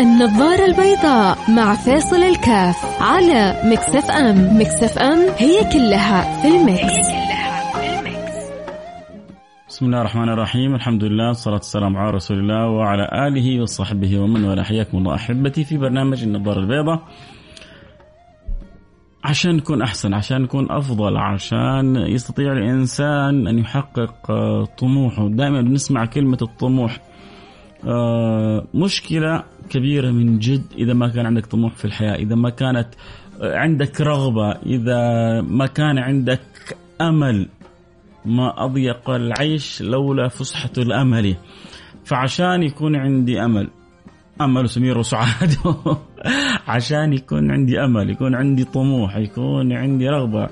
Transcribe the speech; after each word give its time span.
النظارة 0.00 0.64
البيضاء 0.64 1.38
مع 1.50 1.74
فيصل 1.74 2.16
الكاف 2.16 3.02
على 3.02 3.62
Mix 3.64 4.10
FM. 4.10 4.58
Mix 4.60 4.98
FM 4.98 5.18
هي 5.38 5.72
كلها 5.72 6.42
في 6.42 6.48
ال 6.48 6.60
mix, 6.60 7.08
بسم 9.68 9.86
الله 9.86 10.00
الرحمن 10.00 10.28
الرحيم. 10.28 10.74
الحمد 10.74 11.04
لله 11.04 11.28
والصلاة 11.28 11.54
والسلام 11.54 11.96
على 11.96 12.10
رسول 12.10 12.38
الله 12.38 12.68
وعلى 12.68 13.28
آله 13.28 13.62
وصحبه 13.62 14.18
ومن 14.18 14.44
والاه. 14.44 14.62
حياكم 14.62 14.98
الله 14.98 15.14
أحبتي 15.14 15.64
في 15.64 15.78
برنامج 15.78 16.22
النظارة 16.22 16.58
البيضاء. 16.58 17.02
عشان 19.24 19.56
نكون 19.56 19.82
أحسن 19.82 20.14
عشان 20.14 20.42
نكون 20.42 20.70
أفضل 20.70 21.16
عشان 21.16 21.96
يستطيع 21.96 22.52
الإنسان 22.52 23.46
أن 23.46 23.58
يحقق 23.58 24.32
طموحه. 24.78 25.28
دائما 25.28 25.60
بنسمع 25.62 26.04
كلمة 26.04 26.38
الطموح. 26.42 27.00
مشكلة 28.74 29.44
كبيرة 29.70 30.10
من 30.10 30.38
جد 30.38 30.62
إذا 30.78 30.92
ما 30.92 31.08
كان 31.08 31.26
عندك 31.26 31.46
طموح 31.46 31.74
في 31.74 31.84
الحياة 31.84 32.14
إذا 32.14 32.34
ما 32.34 32.50
كانت 32.50 32.88
عندك 33.42 34.00
رغبة 34.00 34.50
إذا 34.52 35.00
ما 35.40 35.66
كان 35.66 35.98
عندك 35.98 36.40
أمل 37.00 37.48
ما 38.24 38.64
أضيق 38.64 39.10
العيش 39.10 39.82
لولا 39.82 40.28
فسحة 40.28 40.72
الأمل. 40.78 41.36
فعشان 42.04 42.62
يكون 42.62 42.96
عندي 42.96 43.44
أمل 43.44 43.68
أمل 44.40 44.68
سمير 44.68 44.98
وسعاد. 44.98 45.54
عشان 46.68 47.12
يكون 47.12 47.50
عندي 47.50 47.80
أمل 47.80 48.10
يكون 48.10 48.34
عندي 48.34 48.64
طموح 48.64 49.16
يكون 49.16 49.72
عندي 49.72 50.08
رغبة. 50.08 50.48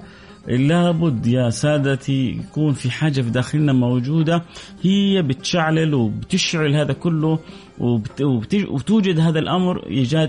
لابد 0.48 1.26
يا 1.26 1.50
سادتي 1.50 2.30
يكون 2.30 2.72
في 2.72 2.90
حاجة 2.90 3.20
في 3.20 3.30
داخلنا 3.30 3.72
موجودة 3.72 4.42
هي 4.82 5.22
بتشعلل 5.22 5.94
وبتشعل 5.94 6.74
هذا 6.74 6.92
كله 6.92 7.38
وبتوجد 7.80 9.20
هذا 9.20 9.38
الأمر 9.38 9.86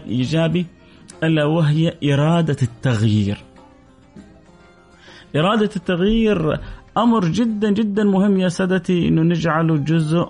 إيجابي 0.08 0.66
ألا 1.23 1.45
وهي 1.45 1.94
إرادة 2.03 2.58
التغيير. 2.64 3.38
إرادة 5.36 5.70
التغيير 5.76 6.59
أمر 6.98 7.26
جدا 7.26 7.72
جدا 7.72 8.04
مهم 8.04 8.39
يا 8.39 8.50
سادتي 8.50 9.08
أنه 9.08 9.22
نجعله 9.22 9.78
جزء 9.78 10.30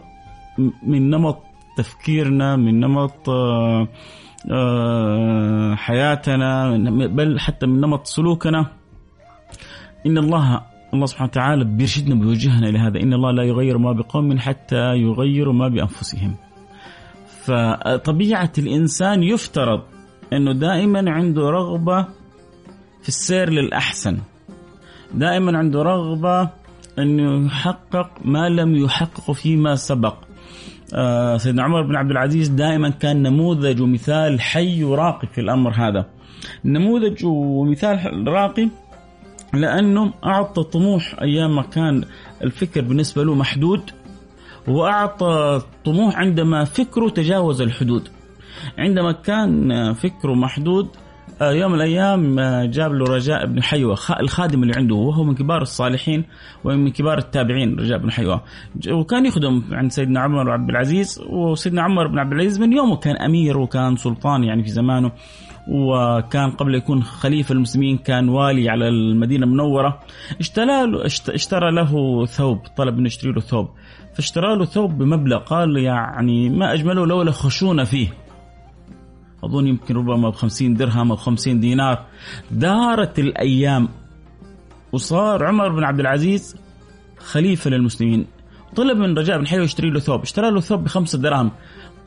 من 0.84 1.10
نمط 1.10 1.40
تفكيرنا 1.78 2.56
من 2.56 2.80
نمط 2.80 3.30
آه، 3.30 3.88
آه، 4.52 5.76
حياتنا 5.76 6.78
بل 7.08 7.40
حتى 7.40 7.66
من 7.66 7.82
نمط 7.82 8.08
سلوكنا. 8.08 8.79
إن 10.06 10.18
الله 10.18 10.62
الله 10.94 11.06
سبحانه 11.06 11.30
وتعالى 11.30 11.64
بيرشدنا 11.64 12.16
بيوجهنا 12.16 12.70
إلى 12.70 12.80
هذا. 12.80 13.00
إن 13.04 13.14
الله 13.14 13.32
لا 13.32 13.44
يغير 13.44 13.78
ما 13.78 13.92
بقوم 13.92 14.40
حتى 14.40 14.96
يغيروا 14.96 15.54
ما 15.54 15.68
بأنفسهم. 15.68 16.36
فطبيعة 17.44 18.52
الإنسان 18.58 19.24
يفترض 19.24 19.82
أنه 20.34 20.54
دائما 20.54 21.12
عنده 21.12 21.42
رغبة 21.42 22.02
في 23.02 23.08
السير 23.08 23.50
للأحسن. 23.50 24.18
دائما 25.14 25.58
عنده 25.58 25.82
رغبة 25.82 26.50
أنه 27.00 27.46
يحقق 27.46 28.10
ما 28.26 28.50
لم 28.50 28.76
يحققه 28.76 29.34
فيما 29.34 29.76
سبق. 29.76 30.16
آه 30.94 31.38
سيدنا 31.38 31.64
عمر 31.64 31.82
بن 31.82 31.96
عبد 31.96 32.12
العزيز 32.12 32.48
دائما 32.48 32.90
كان 32.90 33.22
نموذج 33.22 33.82
ومثال 33.82 34.42
حي 34.42 34.84
وراقي 34.84 35.28
في 35.28 35.42
الأمر 35.42 35.72
هذا. 35.72 36.06
نموذج 36.66 37.26
ومثال 37.26 38.28
راقي 38.28 38.70
لأنه 39.54 40.14
أعطى 40.26 40.64
طموح 40.64 41.16
أيام 41.22 41.56
ما 41.56 41.62
كان 41.62 42.04
الفكر 42.44 42.82
بالنسبة 42.82 43.24
له 43.24 43.36
محدود 43.36 43.82
وأعطى 44.68 45.62
طموح 45.86 46.18
عندما 46.18 46.64
فكره 46.64 47.10
تجاوز 47.10 47.62
الحدود. 47.62 48.08
عندما 48.78 49.12
كان 49.12 49.94
فكره 49.94 50.34
محدود 50.34 50.88
آه، 51.42 51.52
يوم 51.52 51.72
من 51.72 51.78
الأيام 51.78 52.40
آه، 52.40 52.66
جاب 52.66 52.94
له 52.94 53.06
رجاء 53.06 53.46
بن 53.46 53.64
حيوة 53.64 53.98
الخادم 54.20 54.64
اللي 54.64 54.74
عنده 54.78 54.96
وهو 54.96 55.24
من 55.24 55.36
كبار 55.36 55.62
الصالحين 55.62 56.24
ومن 56.64 56.92
كبار 56.92 57.18
التابعين 57.18 57.80
رجاء 57.80 57.98
بن 57.98 58.12
حيوة. 58.12 58.44
وكان 58.92 59.26
يخدم 59.26 59.64
عند 59.72 59.92
سيدنا 59.92 60.20
عمر 60.20 60.44
بن 60.44 60.50
عبد 60.50 60.70
العزيز 60.70 61.22
وسيدنا 61.30 61.82
عمر 61.82 62.08
بن 62.08 62.20
عبد 62.20 62.34
العزيز 62.34 62.60
من 62.60 62.74
يومه 62.74 62.96
كان 62.96 63.16
أمير 63.16 63.58
وكان 63.58 63.96
سلطان 63.96 64.44
يعني 64.44 64.64
في 64.64 64.70
زمانه. 64.70 65.12
وكان 65.72 66.52
قبل 66.52 66.76
يكون 66.76 67.04
خليفة 67.04 67.54
المسلمين 67.54 67.98
كان 67.98 68.30
والي 68.30 68.70
على 68.70 68.88
المدينة 68.88 69.46
المنورة. 69.46 70.00
اشترى 70.40 70.88
له, 70.88 71.06
اشترى 71.06 71.72
له 71.72 72.26
ثوب 72.26 72.60
طلب 72.78 72.98
انه 72.98 73.08
يشتري 73.08 73.32
له 73.32 73.42
ثوب. 73.42 73.70
فاشترى 74.16 74.56
له 74.56 74.66
ثوب 74.66 74.98
بمبلغ 74.98 75.38
قال 75.38 75.78
يعني 75.78 76.50
ما 76.50 76.74
أجمله 76.74 77.06
لولا 77.06 77.32
خشونة 77.32 77.84
فيه. 77.84 78.08
أظن 79.44 79.68
يمكن 79.68 79.96
ربما 79.96 80.30
ب 80.30 80.34
50 80.34 80.74
درهم 80.74 81.12
أو 81.12 81.18
50 81.18 81.60
دينار. 81.60 82.06
دارت 82.52 83.20
الأيام. 83.20 83.90
وصار 84.92 85.46
عمر 85.46 85.70
بن 85.70 85.84
عبد 85.84 86.00
العزيز 86.00 86.56
خليفة 87.18 87.70
للمسلمين. 87.70 88.28
طلب 88.76 88.98
من 88.98 89.18
رجاء 89.18 89.38
بن 89.38 89.48
حيوة 89.48 89.64
يشتري 89.64 89.90
له 89.90 90.00
ثوب. 90.00 90.22
اشترى 90.22 90.52
له 90.52 90.60
ثوب 90.60 90.84
بخمسة 90.84 91.18
دراهم 91.18 91.52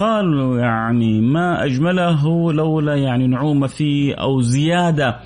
قالوا 0.02 0.58
يعني 0.58 1.20
ما 1.20 1.64
أجمله 1.64 2.52
لولا 2.52 2.94
يعني 2.94 3.26
نعومة 3.26 3.66
فيه 3.66 4.14
أو 4.14 4.40
زيادة 4.40 5.20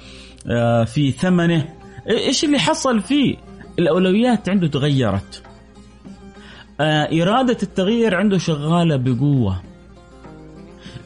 آه، 0.47 0.85
في 0.85 1.11
ثمنه. 1.11 1.69
إيش 2.09 2.45
اللي 2.45 2.59
حصل 2.59 3.01
فيه 3.01 3.37
الأولويات 3.79 4.49
عنده 4.49 4.67
تغيرت. 4.67 5.43
آه، 6.81 7.23
إرادة 7.23 7.59
التغيير 7.63 8.15
عنده 8.15 8.39
شغالة 8.39 8.97
بقوة. 8.97 9.63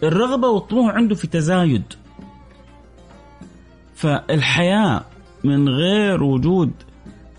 الرغبة 0.03 0.48
والطموح 0.48 0.94
عنده 0.94 1.14
في 1.14 1.26
تزايد. 1.26 1.82
فالحياة 3.94 5.04
من 5.44 5.69
غير 5.69 6.22
وجود 6.22 6.72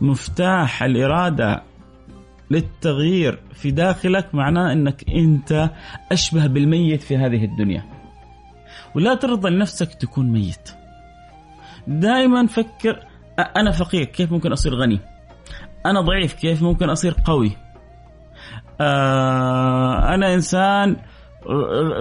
مفتاح 0.02 0.84
الإرادة 0.84 1.64
للتغيير 2.52 3.40
في 3.54 3.72
داخلك 3.72 4.36
معناه 4.36 4.74
إنك 4.74 5.04
أنت 5.10 5.70
أشبه 6.12 6.48
بالميت 6.48 7.02
في 7.02 7.18
هذه 7.18 7.46
الدنيا. 7.46 7.84
ولا 8.96 9.16
ترضى 9.16 9.50
لنفسك 9.50 9.94
تكون 9.94 10.32
ميت. 10.32 10.70
دائما 11.88 12.48
فكر 12.48 13.00
أنا 13.58 13.72
فقير 13.72 14.04
كيف 14.04 14.32
ممكن 14.32 14.52
أصير 14.52 14.76
غني؟ 14.76 15.00
أنا 15.86 16.02
ضعيف 16.02 16.34
كيف 16.34 16.64
ممكن 16.64 16.90
أصير 16.90 17.16
قوي؟ 17.26 17.52
آه 18.82 20.14
أنا 20.14 20.34
إنسان 20.34 20.96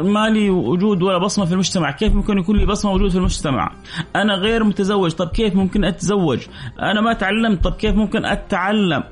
ما 0.02 0.28
لي 0.28 0.50
وجود 0.50 1.02
ولا 1.02 1.18
بصمة 1.18 1.44
في 1.44 1.52
المجتمع، 1.52 1.90
كيف 1.90 2.14
ممكن 2.14 2.38
يكون 2.38 2.56
لي 2.56 2.66
بصمة 2.66 2.92
وجود 2.92 3.10
في 3.10 3.18
المجتمع؟ 3.18 3.72
أنا 4.16 4.34
غير 4.34 4.64
متزوج، 4.64 5.10
طب 5.10 5.28
كيف 5.28 5.54
ممكن 5.56 5.84
أتزوج؟ 5.84 6.46
أنا 6.82 7.00
ما 7.00 7.12
تعلمت، 7.12 7.64
طب 7.64 7.72
كيف 7.72 7.94
ممكن 7.94 8.24
أتعلم؟ 8.24 9.02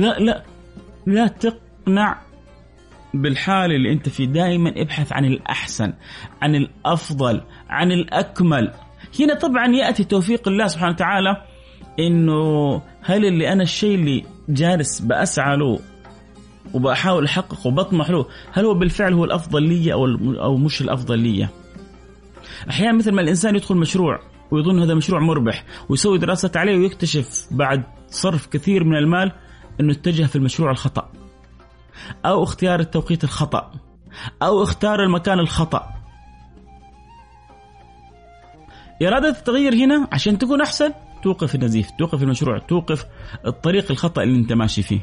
لا 0.00 0.18
لا 0.18 0.42
لا 1.06 1.26
تقنع 1.26 2.18
بالحال 3.14 3.72
اللي 3.72 3.92
أنت 3.92 4.08
فيه. 4.08 4.24
دائما 4.24 4.70
ابحث 4.76 5.12
عن 5.12 5.24
الأحسن 5.24 5.92
عن 6.42 6.54
الأفضل 6.54 7.40
عن 7.68 7.92
الأكمل. 7.92 8.72
هنا 9.20 9.34
طبعا 9.34 9.66
يأتي 9.66 10.04
توفيق 10.04 10.48
الله 10.48 10.66
سبحانه 10.66 10.92
وتعالى 10.92 11.36
إنه 11.98 12.82
هل 13.02 13.24
اللي 13.26 13.52
أنا 13.52 13.62
الشيء 13.62 13.94
اللي 13.94 14.24
جالس 14.48 15.00
بأسعى 15.00 15.56
له 15.56 15.78
وبحاول 16.74 17.24
أحققه 17.24 17.66
وبطمح 17.66 18.10
له 18.10 18.26
هل 18.52 18.64
هو 18.64 18.74
بالفعل 18.74 19.12
هو 19.12 19.24
الأفضل 19.24 19.62
لي 19.62 19.92
أو 19.92 20.06
أو 20.42 20.56
مش 20.56 20.80
الأفضل 20.80 21.18
لي؟ 21.18 21.48
أحيانا 22.70 22.92
مثل 22.98 23.12
ما 23.12 23.20
الإنسان 23.20 23.56
يدخل 23.56 23.76
مشروع 23.76 24.20
ويظن 24.50 24.82
هذا 24.82 24.94
مشروع 24.94 25.20
مربح 25.20 25.64
ويسوي 25.88 26.18
دراسات 26.18 26.56
عليه 26.56 26.76
ويكتشف 26.78 27.46
بعد 27.50 27.82
صرف 28.08 28.46
كثير 28.46 28.84
من 28.84 28.96
المال 28.96 29.32
إنه 29.80 29.92
اتجه 29.92 30.24
في 30.24 30.36
المشروع 30.36 30.70
الخطأ 30.70 31.12
أو 32.26 32.42
اختيار 32.42 32.80
التوقيت 32.80 33.24
الخطأ 33.24 33.72
أو 34.42 34.62
اختار 34.62 35.02
المكان 35.02 35.38
الخطأ 35.38 35.94
إرادة 39.02 39.28
التغيير 39.28 39.74
هنا 39.74 40.08
عشان 40.12 40.38
تكون 40.38 40.60
أحسن 40.60 40.92
توقف 41.22 41.54
النزيف 41.54 41.90
توقف 41.98 42.22
المشروع 42.22 42.58
توقف 42.58 43.06
الطريق 43.46 43.90
الخطأ 43.90 44.22
اللي 44.22 44.38
أنت 44.38 44.52
ماشي 44.52 44.82
فيه 44.82 45.00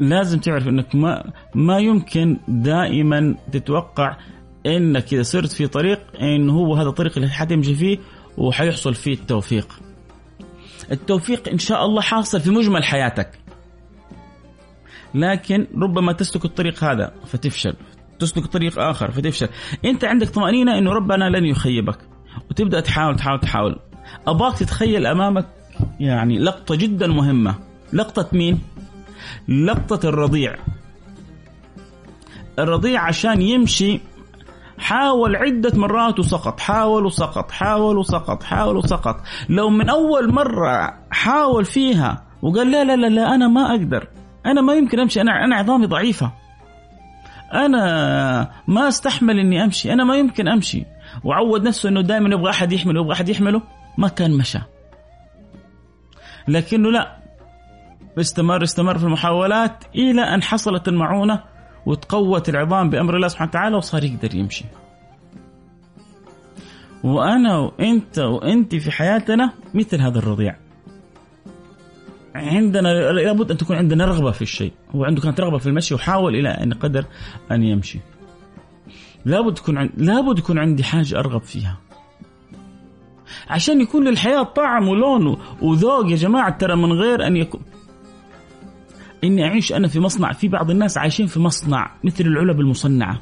لازم 0.00 0.38
تعرف 0.38 0.68
إنك 0.68 0.94
ما 0.94 1.32
ما 1.54 1.78
يمكن 1.78 2.38
دائما 2.48 3.34
تتوقع 3.52 4.16
إنك 4.66 5.14
إذا 5.14 5.22
صرت 5.22 5.52
في 5.52 5.66
طريق 5.66 6.00
انه 6.20 6.52
هو 6.52 6.74
هذا 6.74 6.88
الطريق 6.88 7.12
اللي 7.16 7.28
حتمشي 7.28 7.74
فيه 7.74 7.98
وحيحصل 8.38 8.94
فيه 8.94 9.12
التوفيق. 9.12 9.68
التوفيق 10.90 11.48
إن 11.48 11.58
شاء 11.58 11.84
الله 11.86 12.00
حاصل 12.00 12.40
في 12.40 12.50
مجمل 12.50 12.84
حياتك. 12.84 13.30
لكن 15.14 15.66
ربما 15.82 16.12
تسلك 16.12 16.44
الطريق 16.44 16.84
هذا 16.84 17.12
فتفشل. 17.26 17.74
تسلك 18.18 18.46
طريق 18.46 18.78
آخر 18.78 19.10
فتفشل. 19.10 19.48
أنت 19.84 20.04
عندك 20.04 20.28
طمأنينة 20.28 20.78
إنه 20.78 20.92
ربنا 20.92 21.24
لن 21.24 21.44
يخيبك. 21.44 21.98
وتبدأ 22.50 22.80
تحاول 22.80 23.16
تحاول 23.16 23.40
تحاول. 23.40 23.78
ابغاك 24.26 24.58
تتخيل 24.58 25.06
أمامك 25.06 25.46
يعني 26.00 26.38
لقطة 26.38 26.74
جدا 26.74 27.06
مهمة. 27.06 27.54
لقطة 27.92 28.28
مين؟ 28.32 28.60
لقطة 29.48 30.08
الرضيع. 30.08 30.56
الرضيع 32.58 33.00
عشان 33.00 33.42
يمشي 33.42 34.00
حاول 34.82 35.36
عدة 35.36 35.78
مرات 35.78 36.18
وسقط 36.18 36.60
حاول 36.60 37.06
وسقط 37.06 37.50
حاول 37.50 37.96
وسقط 37.96 38.42
حاول 38.42 38.76
وسقط. 38.76 39.16
لو 39.48 39.70
من 39.70 39.88
أول 39.88 40.32
مرة 40.32 40.98
حاول 41.10 41.64
فيها 41.64 42.22
وقال 42.42 42.70
لا 42.70 42.84
لا 42.84 42.96
لا, 42.96 43.06
لا 43.06 43.34
أنا 43.34 43.48
ما 43.48 43.70
أقدر 43.70 44.08
أنا 44.46 44.60
ما 44.60 44.74
يمكن 44.74 45.00
أمشي 45.00 45.20
أنا 45.20 45.44
أنا 45.44 45.56
عظامي 45.56 45.86
ضعيفة. 45.86 46.32
أنا 47.54 48.50
ما 48.66 48.88
أستحمل 48.88 49.38
إني 49.38 49.64
أمشي 49.64 49.92
أنا 49.92 50.04
ما 50.04 50.16
يمكن 50.16 50.48
أمشي. 50.48 50.84
وعود 51.24 51.62
نفسه 51.62 51.88
إنه 51.88 52.00
دائما 52.00 52.34
يبغى 52.34 52.50
أحد 52.50 52.72
يحمله 52.72 53.00
يبغى 53.00 53.12
أحد 53.12 53.28
يحمله. 53.28 53.62
ما 53.98 54.08
كان 54.08 54.36
مشى. 54.36 54.58
لكنه 56.48 56.90
لا. 56.90 57.16
استمر 58.20 58.62
استمر 58.62 58.98
في 58.98 59.04
المحاولات 59.04 59.84
إلى 59.94 60.22
أن 60.22 60.42
حصلت 60.42 60.88
المعونة. 60.88 61.51
وتقوت 61.86 62.48
العظام 62.48 62.90
بأمر 62.90 63.16
الله 63.16 63.28
سبحانه 63.28 63.50
وتعالى 63.50 63.76
وصار 63.76 64.04
يقدر 64.04 64.34
يمشي. 64.34 64.64
وأنا 67.04 67.58
وأنت 67.58 68.18
وأنت 68.18 68.74
في 68.74 68.90
حياتنا 68.90 69.52
مثل 69.74 70.00
هذا 70.00 70.18
الرضيع. 70.18 70.56
عندنا 72.34 72.88
لابد 73.12 73.50
أن 73.50 73.56
تكون 73.56 73.76
عندنا 73.76 74.04
رغبة 74.04 74.30
في 74.30 74.42
الشيء. 74.42 74.72
هو 74.94 75.04
عنده 75.04 75.20
كانت 75.22 75.40
رغبة 75.40 75.58
في 75.58 75.66
المشي 75.66 75.94
وحاول 75.94 76.36
إلى 76.36 76.48
أن 76.48 76.72
قدر 76.72 77.04
أن 77.50 77.62
يمشي. 77.62 78.00
لابد 79.24 79.54
تكون 79.54 79.78
عند... 79.78 79.90
لابد 79.96 80.38
يكون 80.38 80.58
عندي 80.58 80.84
حاجة 80.84 81.18
أرغب 81.18 81.42
فيها. 81.42 81.78
عشان 83.48 83.80
يكون 83.80 84.08
للحياة 84.08 84.42
طعم 84.42 84.88
ولون 84.88 85.38
وذوق 85.62 86.10
يا 86.10 86.16
جماعة 86.16 86.58
ترى 86.58 86.76
من 86.76 86.92
غير 86.92 87.26
أن 87.26 87.36
يكون 87.36 87.60
إني 89.24 89.44
أعيش 89.44 89.72
أنا 89.72 89.88
في 89.88 90.00
مصنع 90.00 90.32
في 90.32 90.48
بعض 90.48 90.70
الناس 90.70 90.98
عايشين 90.98 91.26
في 91.26 91.40
مصنع 91.40 91.90
مثل 92.04 92.24
العلب 92.24 92.60
المصنعة. 92.60 93.20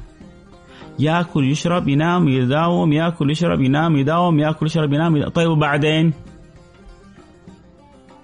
يأكل 0.99 1.51
يشرب 1.51 1.87
ينام 1.87 2.27
يداوم 2.27 2.93
يأكل 2.93 3.31
يشرب 3.31 3.61
ينام 3.61 3.95
يداوم 3.95 4.39
يأكل 4.39 4.65
يشرب 4.65 4.93
ينام 4.93 5.15
يداوم. 5.15 5.31
طيب 5.31 5.49
وبعدين؟ 5.49 6.13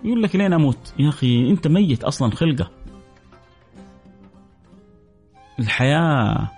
يقول 0.04 0.24
لك 0.24 0.36
لين 0.36 0.54
أموت. 0.54 0.94
يا 1.00 1.10
أخي 1.10 1.50
أنت 1.50 1.68
ميت 1.68 2.04
أصلا 2.04 2.32
خلقة. 2.32 2.72
الحياة 5.60 6.52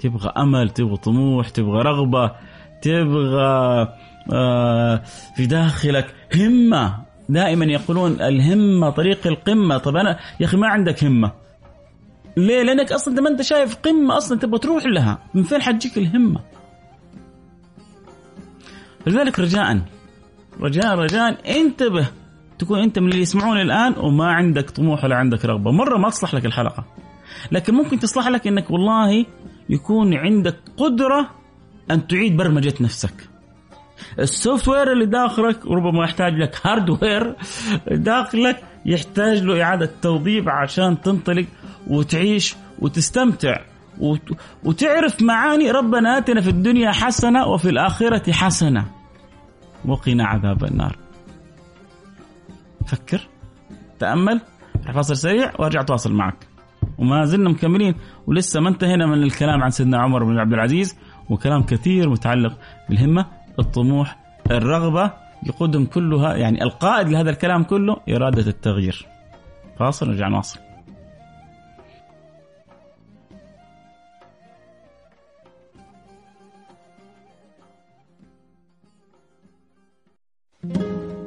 تبغى 0.00 0.32
أمل 0.36 0.70
تبغى 0.70 0.96
طموح 0.96 1.48
تبغى 1.48 1.82
رغبة 1.82 2.32
تبغى 2.82 3.88
آه 4.32 5.02
في 5.36 5.46
داخلك 5.46 6.14
همة. 6.36 7.09
دائما 7.32 7.64
يقولون 7.64 8.12
الهمة 8.12 8.90
طريق 8.90 9.26
القمة 9.26 9.78
طب 9.78 9.96
أنا 9.96 10.18
يا 10.40 10.46
أخي 10.46 10.56
ما 10.56 10.68
عندك 10.68 11.04
همة 11.04 11.32
ليه؟ 12.36 12.62
لأنك 12.62 12.92
أصلا 12.92 13.20
ما 13.20 13.30
أنت 13.30 13.42
شايف 13.42 13.76
قمة 13.76 14.16
أصلا 14.16 14.38
تبغى 14.38 14.58
تروح 14.58 14.86
لها، 14.86 15.18
من 15.34 15.42
فين 15.42 15.62
حتجيك 15.62 15.98
الهمة؟ 15.98 16.40
لذلك 19.06 19.38
رجاء 19.38 19.80
رجاء 20.60 20.94
رجاء 20.94 21.60
انتبه 21.60 22.06
تكون 22.58 22.78
أنت 22.78 22.98
من 22.98 23.08
اللي 23.08 23.22
يسمعون 23.22 23.60
الآن 23.60 23.94
وما 23.98 24.26
عندك 24.26 24.70
طموح 24.70 25.04
ولا 25.04 25.16
عندك 25.16 25.44
رغبة، 25.44 25.70
مرة 25.70 25.98
ما 25.98 26.10
تصلح 26.10 26.34
لك 26.34 26.46
الحلقة. 26.46 26.84
لكن 27.52 27.74
ممكن 27.74 27.98
تصلح 27.98 28.28
لك 28.28 28.46
إنك 28.46 28.70
والله 28.70 29.26
يكون 29.68 30.14
عندك 30.14 30.56
قدرة 30.76 31.30
أن 31.90 32.06
تعيد 32.06 32.36
برمجة 32.36 32.74
نفسك. 32.80 33.29
ال 34.18 34.68
software 34.68 34.92
اللي 34.92 35.06
داخلك 35.06 35.66
ربما 35.66 36.04
يحتاج 36.04 36.34
لك 36.34 36.66
hardware 36.66 37.36
داخلك 37.90 38.62
يحتاج 38.86 39.42
له 39.42 39.62
إعادة 39.62 39.90
توظيف 40.02 40.48
عشان 40.48 41.00
تنطلق 41.00 41.46
وتعيش 41.86 42.56
وتستمتع 42.78 43.56
وتعرف 44.64 45.22
معاني 45.22 45.70
ربنا 45.70 46.18
آتنا 46.18 46.40
في 46.40 46.50
الدنيا 46.50 46.90
حسنة 46.90 47.46
وفي 47.46 47.68
الآخرة 47.68 48.32
حسنة. 48.32 48.84
وقنا 49.84 50.26
عذاب 50.26 50.64
النار. 50.64 50.96
فكر 52.86 53.28
تأمل 53.98 54.40
فاصل 54.94 55.16
سريع 55.16 55.52
وأرجع 55.58 55.82
تواصل 55.82 56.12
معك. 56.12 56.46
وما 56.98 57.24
زلنا 57.24 57.50
مكملين 57.50 57.94
ولسه 58.26 58.60
ما 58.60 58.68
انتهينا 58.68 59.06
من 59.06 59.22
الكلام 59.22 59.62
عن 59.62 59.70
سيدنا 59.70 59.98
عمر 59.98 60.24
بن 60.24 60.38
عبد 60.38 60.52
العزيز 60.52 60.98
وكلام 61.30 61.62
كثير 61.62 62.10
متعلق 62.10 62.58
بالهمة. 62.88 63.26
الطموح 63.60 64.16
الرغبة 64.50 65.12
يقودهم 65.46 65.86
كلها 65.86 66.36
يعني 66.36 66.62
القائد 66.62 67.08
لهذا 67.08 67.30
الكلام 67.30 67.62
كله 67.64 67.96
إرادة 68.08 68.46
التغيير. 68.50 69.06
فاصل 69.78 70.08
نرجع 70.08 70.28
نواصل. 70.28 70.60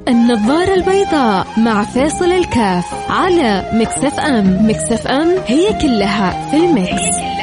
النظارة 0.08 0.74
البيضاء 0.74 1.46
مع 1.58 1.82
فيصل 1.82 2.32
الكاف 2.32 3.10
على 3.10 3.70
Mix 3.72 4.20
FM. 4.20 4.68
Mix 4.70 5.06
FM 5.06 5.28
هي 5.46 5.80
كلها 5.82 6.50
في 6.50 6.56
ال 6.56 6.71
mix. 6.71 7.33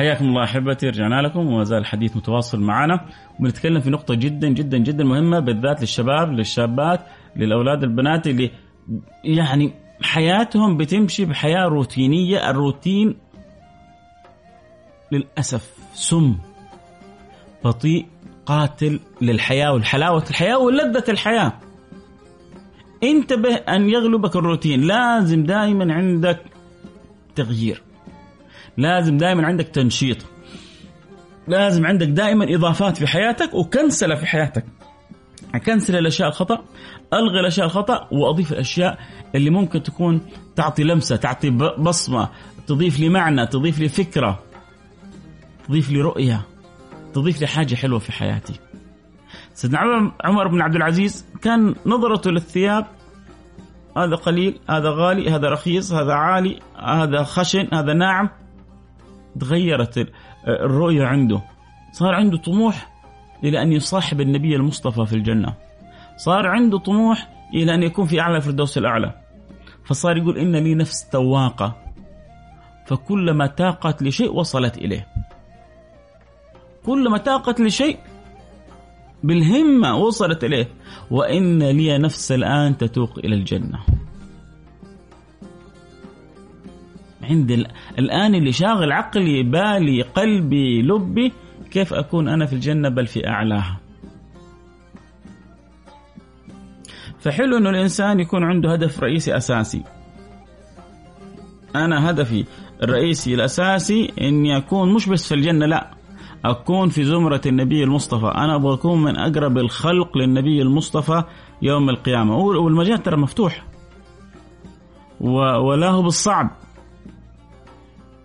حياكم 0.00 0.24
الله 0.24 0.44
أحبتي 0.44 0.88
رجعنا 0.88 1.22
لكم 1.22 1.46
وما 1.46 1.64
زال 1.64 1.78
الحديث 1.78 2.16
متواصل 2.16 2.60
معنا. 2.60 3.06
وبنتكلم 3.40 3.80
في 3.80 3.90
نقطة 3.90 4.14
جدا 4.14 4.48
جدا 4.48 4.78
جدا 4.78 5.04
مهمة 5.04 5.40
بالذات 5.40 5.80
للشباب 5.80 6.32
للشابات 6.32 7.00
للأولاد 7.36 7.82
البنات 7.82 8.26
اللي 8.26 8.50
يعني 9.24 9.72
حياتهم 10.02 10.76
بتمشي 10.76 11.24
بحياة 11.24 11.64
روتينية. 11.64 12.50
الروتين 12.50 13.16
للأسف 15.12 15.76
سم 15.94 16.36
بطيء 17.64 18.06
قاتل 18.46 19.00
للحياة 19.22 19.72
والحلاوة 19.72 20.24
الحياة 20.30 20.58
ولذة 20.58 21.04
الحياة. 21.08 21.52
انتبه 23.02 23.54
أن 23.54 23.88
يغلبك 23.88 24.36
الروتين 24.36 24.80
لازم 24.80 25.44
دائما 25.44 25.94
عندك 25.94 26.40
تغيير. 27.34 27.89
لازم 28.80 29.16
دائما 29.16 29.46
عندك 29.46 29.68
تنشيط. 29.68 30.16
لازم 31.48 31.86
عندك 31.86 32.06
دائما 32.06 32.54
إضافات 32.54 32.96
في 32.96 33.06
حياتك 33.06 33.54
وكنسلة 33.54 34.14
في 34.14 34.26
حياتك. 34.26 34.64
كنسل 35.58 35.96
الأشياء 35.96 36.28
الخطأ 36.28 36.64
ألغي 37.12 37.40
الأشياء 37.40 37.66
الخطأ 37.66 38.08
وأضيف 38.12 38.52
الأشياء 38.52 38.98
اللي 39.34 39.50
ممكن 39.50 39.82
تكون 39.82 40.20
تعطي 40.56 40.82
لمسة 40.82 41.16
تعطي 41.16 41.50
بصمة 41.78 42.28
تضيف 42.66 43.00
لي 43.00 43.08
معنى 43.08 43.46
تضيف 43.46 43.78
لي 43.78 43.88
فكرة 43.88 44.38
تضيف 45.68 45.90
لي 45.90 46.00
رؤية 46.00 46.40
تضيف 47.14 47.40
لي 47.40 47.46
حاجة 47.46 47.74
حلوة 47.74 47.98
في 47.98 48.12
حياتي. 48.12 48.54
سيدنا 49.54 49.78
عمر 50.24 50.48
بن 50.48 50.60
عبد 50.60 50.76
العزيز 50.76 51.26
كان 51.42 51.74
نظرته 51.86 52.30
للثياب 52.30 52.86
هذا 53.96 54.16
قليل 54.16 54.60
هذا 54.70 54.90
غالي 54.90 55.30
هذا 55.30 55.48
رخيص 55.48 55.92
هذا 55.92 56.12
عالي 56.12 56.60
هذا 56.84 57.22
خشن 57.22 57.68
هذا 57.72 57.92
ناعم. 57.92 58.28
تغيرت 59.40 60.08
الرؤية 60.48 61.04
عنده. 61.04 61.42
صار 61.92 62.14
عنده 62.14 62.36
طموح 62.36 62.90
إلى 63.44 63.62
أن 63.62 63.72
يصاحب 63.72 64.20
النبي 64.20 64.56
المصطفى 64.56 65.06
في 65.06 65.12
الجنة. 65.12 65.54
صار 66.16 66.46
عنده 66.46 66.78
طموح 66.78 67.28
إلى 67.54 67.74
أن 67.74 67.82
يكون 67.82 68.06
في 68.06 68.20
أعلى 68.20 68.36
الفردوس 68.36 68.78
الأعلى. 68.78 69.14
فصار 69.84 70.16
يقول 70.16 70.38
إن 70.38 70.56
لي 70.56 70.74
نفس 70.74 71.08
تواقة. 71.08 71.76
فكلما 72.86 73.46
تاقت 73.46 74.02
لشيء 74.02 74.32
وصلت 74.32 74.78
إليه. 74.78 75.06
كلما 76.86 77.18
تاقت 77.18 77.60
لشيء 77.60 77.98
بالهمة 79.22 79.96
وصلت 79.96 80.44
إليه. 80.44 80.68
وإن 81.10 81.62
لي 81.62 81.98
نفس 81.98 82.32
الآن 82.32 82.76
تتوق 82.76 83.18
إلى 83.18 83.34
الجنة. 83.34 83.78
عندي 87.30 87.66
الآن 87.98 88.34
اللي 88.34 88.52
شاغل 88.52 88.92
عقلي 88.92 89.42
بالي 89.42 90.02
قلبي 90.02 90.82
لبي 90.82 91.32
كيف 91.70 91.94
أكون 91.94 92.28
أنا 92.28 92.46
في 92.46 92.52
الجنة 92.52 92.88
بل 92.88 93.06
في 93.06 93.28
أعلاها؟ 93.28 93.80
فحلو 97.18 97.56
أنه 97.56 97.70
الإنسان 97.70 98.20
يكون 98.20 98.44
عنده 98.44 98.72
هدف 98.72 99.02
رئيسي 99.02 99.36
أساسي. 99.36 99.82
أنا 101.76 102.10
هدفي 102.10 102.44
الرئيسي 102.82 103.34
الأساسي 103.34 104.12
أني 104.20 104.56
أكون 104.56 104.94
مش 104.94 105.08
بس 105.08 105.28
في 105.28 105.34
الجنة 105.34 105.66
لا 105.66 105.90
أكون 106.44 106.88
في 106.88 107.04
زمرة 107.04 107.40
النبي 107.46 107.84
المصطفى. 107.84 108.26
أنا 108.26 108.54
أبغى 108.54 108.74
أكون 108.74 109.02
من 109.02 109.16
أقرب 109.16 109.58
الخلق 109.58 110.18
للنبي 110.18 110.62
المصطفى 110.62 111.24
يوم 111.62 111.90
القيامة. 111.90 112.36
والمجال 112.36 113.02
ترى 113.02 113.16
مفتوح. 113.16 113.64
ولا 115.20 116.00
بالصعب. 116.00 116.50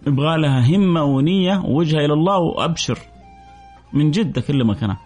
يبغى 0.07 0.37
لها 0.37 0.75
همة 0.75 1.03
ونية 1.03 1.61
ووجهة 1.65 2.05
إلى 2.05 2.13
الله 2.13 2.37
وأبشر. 2.37 2.99
من 3.93 4.11
جد 4.11 4.37
أكلمك 4.37 4.83
أنا 4.83 4.97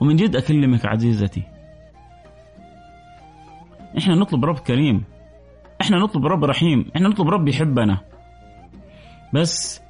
ومن 0.00 0.16
جد 0.16 0.36
أكلمك 0.36 0.86
عزيزتي. 0.86 1.42
إحنا 3.98 4.14
نطلب 4.14 4.44
رب 4.44 4.58
كريم 4.58 5.04
إحنا 5.80 5.98
نطلب 5.98 6.26
رب 6.26 6.44
رحيم 6.44 6.86
إحنا 6.96 7.08
نطلب 7.08 7.28
رب 7.28 7.48
يحبنا. 7.48 7.98
بس 9.34 9.80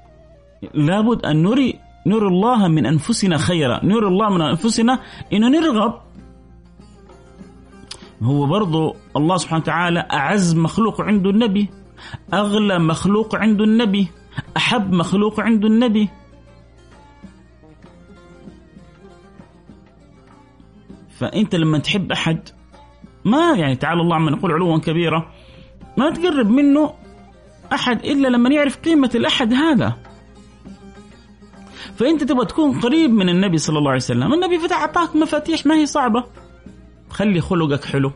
لابد 0.75 1.27
أن 1.27 1.43
نري 1.43 1.81
نرى 2.07 2.29
الله 2.29 2.69
من 2.69 2.87
أنفسنا 2.87 3.37
خيرا 3.37 3.85
نرى 3.85 4.07
الله 4.07 4.29
من 4.31 4.41
أنفسنا 4.41 5.01
إنه 5.33 5.49
نرغب. 5.49 5.95
هو 8.23 8.47
برضو 8.47 8.97
الله 9.17 9.37
سبحانه 9.37 9.63
وتعالى 9.63 10.01
أعز 10.13 10.57
مخلوق 10.57 11.01
عنده 11.01 11.31
النبي 11.31 11.69
أغلى 12.35 12.79
مخلوق 12.79 13.35
عنده 13.35 13.65
النبي. 13.65 14.09
أحب 14.57 14.93
مخلوق 14.93 15.41
عنده 15.41 15.69
النبي. 15.69 16.09
فأنت 21.19 21.55
لما 21.55 21.79
تحب 21.79 22.13
أحد 22.13 22.49
ما 23.25 23.55
يعني 23.57 23.77
تعالى 23.77 24.01
الله 24.01 24.17
عما 24.17 24.31
نقول 24.31 24.53
علوا 24.53 24.79
كبيرا 24.79 25.33
ما 25.97 26.11
تقرب 26.11 26.51
منه 26.51 26.95
أحد 27.73 28.05
إلا 28.05 28.29
لما 28.29 28.51
يعرف 28.51 28.77
قيمة 28.77 29.11
الأحد 29.15 29.53
هذا. 29.53 29.97
فأنت 31.97 32.25
تبغى 32.25 32.47
تكون 32.47 32.81
قريب 32.81 33.11
من 33.11 33.29
النبي 33.29 33.59
صلى 33.59 33.79
الله 33.79 33.91
عليه 33.91 34.01
وسلم. 34.01 34.33
النبي 34.33 34.59
فتح 34.59 34.77
أعطاك 34.81 35.17
مفاتيح 35.17 35.67
ما 35.67 35.75
هي 35.75 35.87
صعبة. 35.87 36.25
خلي 37.11 37.41
خلقك 37.41 37.85
حلو. 37.85 38.13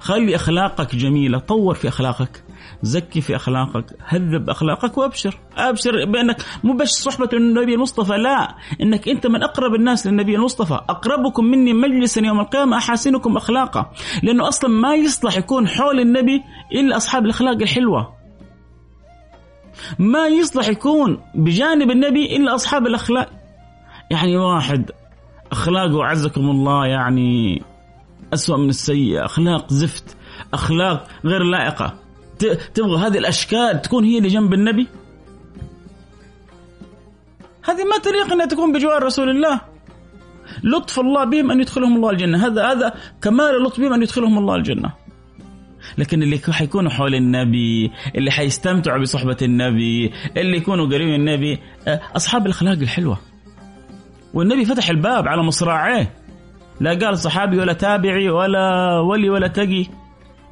خلي 0.00 0.36
أخلاقك 0.36 0.96
جميلة. 0.96 1.38
طور 1.38 1.74
في 1.74 1.88
أخلاقك. 1.88 2.44
زكي 2.82 3.20
في 3.20 3.36
أخلاقك 3.36 3.84
هذب 4.06 4.50
أخلاقك 4.50 4.98
وأبشر. 4.98 5.38
أبشر 5.56 6.04
بأنك 6.04 6.36
مو 6.64 6.72
بس 6.72 6.88
صحبة 6.88 7.28
النبي 7.32 7.74
المصطفى. 7.74 8.12
لا 8.12 8.54
إنك 8.80 9.08
أنت 9.08 9.26
من 9.26 9.42
أقرب 9.42 9.74
الناس 9.74 10.06
للنبي 10.06 10.36
المصطفى. 10.36 10.74
أقربكم 10.74 11.44
مني 11.44 11.72
مجلسا 11.72 12.20
يوم 12.20 12.40
القيامة 12.40 12.76
أحاسنكم 12.76 13.36
أخلاقا. 13.36 13.92
لأنه 14.22 14.48
أصلا 14.48 14.70
ما 14.70 14.94
يصلح 14.94 15.36
يكون 15.36 15.68
حول 15.68 16.00
النبي 16.00 16.42
إلا 16.72 16.96
أصحاب 16.96 17.24
الأخلاق 17.24 17.56
الحلوة. 17.62 18.12
ما 19.98 20.26
يصلح 20.26 20.68
يكون 20.68 21.20
بجانب 21.34 21.90
النبي 21.90 22.36
إلا 22.36 22.54
أصحاب 22.54 22.86
الأخلاق. 22.86 23.28
يعني 24.10 24.36
واحد 24.36 24.90
أخلاقه 25.52 26.04
عزكم 26.04 26.40
الله 26.40 26.86
يعني 26.86 27.62
أسوأ 28.34 28.56
من 28.56 28.68
السيئه 28.68 29.24
أخلاق 29.24 29.72
زفت 29.72 30.16
أخلاق 30.54 31.08
غير 31.24 31.42
لائقة. 31.42 31.94
تبغى 32.74 33.06
هذه 33.06 33.18
الأشكال 33.18 33.82
تكون 33.82 34.04
هي 34.04 34.18
اللي 34.18 34.28
جنب 34.28 34.54
النبي؟ 34.54 34.86
هذه 37.64 37.84
ما 37.84 37.98
تليق 37.98 38.32
إنها 38.32 38.46
تكون 38.46 38.72
بجوار 38.72 39.02
رسول 39.02 39.30
الله. 39.30 39.60
لطف 40.64 41.00
الله 41.00 41.24
بهم 41.24 41.50
أن 41.50 41.60
يدخلهم 41.60 41.96
الله 41.96 42.10
الجنة. 42.10 42.46
هذا 42.46 42.72
هذا 42.72 42.94
كمال 43.22 43.56
اللطف 43.56 43.80
بهم 43.80 43.92
أن 43.92 44.02
يدخلهم 44.02 44.38
الله 44.38 44.56
الجنة. 44.56 44.92
لكن 45.98 46.22
اللي 46.22 46.40
حيكونوا 46.50 46.90
حول 46.90 47.14
النبي 47.14 47.92
اللي 48.16 48.30
حيستمتعوا 48.30 49.02
بصحبة 49.02 49.36
النبي 49.42 50.12
اللي 50.36 50.56
يكونوا 50.56 50.86
قريبين 50.86 51.14
النبي 51.14 51.58
آه، 51.88 52.00
أصحاب 52.16 52.46
الأخلاق 52.46 52.78
الحلوة. 52.78 53.18
والنبي 54.34 54.64
فتح 54.64 54.88
الباب 54.88 55.28
على 55.28 55.42
مصراعيه. 55.42 56.12
لا 56.80 56.98
قال 56.98 57.18
صحابي 57.18 57.58
ولا 57.58 57.72
تابعي 57.72 58.30
ولا 58.30 58.98
ولي 58.98 59.30
ولا 59.30 59.46
تقي. 59.46 59.86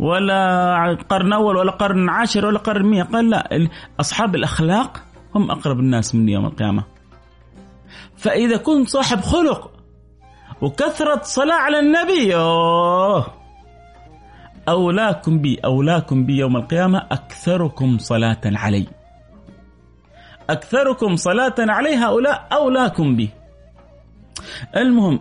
ولا 0.01 0.99
قرن 1.09 1.33
أول 1.33 1.57
ولا 1.57 1.71
قرن 1.71 2.09
عاشر 2.09 2.47
ولا 2.47 2.59
قرن 2.59 2.87
مية 2.87 3.03
قال 3.03 3.31
لا 3.31 3.69
أصحاب 4.01 4.35
الأخلاق 4.35 5.03
هم 5.35 5.51
أقرب 5.51 5.81
الناس 5.81 6.15
مني 6.15 6.33
يوم 6.33 6.47
القيامة. 6.47 6.85
فإذا 8.17 8.57
كنت 8.57 8.89
صاحب 8.89 9.21
خلق 9.21 9.71
وكثرة 10.63 11.21
صلاة 11.23 11.55
على 11.55 11.79
النبي 11.79 12.37
أوه 12.37 13.27
أولاكم 14.69 15.39
بي 15.39 15.61
أولاكم 15.65 16.27
بي 16.27 16.37
يوم 16.37 16.57
القيامة 16.57 17.07
أكثركم 17.11 17.99
صلاة 17.99 18.41
علي. 18.45 18.87
أكثركم 20.51 21.17
صلاة 21.17 21.55
علي 21.59 21.95
هؤلاء 21.95 22.49
أولاكم 22.53 23.17
بي. 23.17 23.31
المهم 24.77 25.21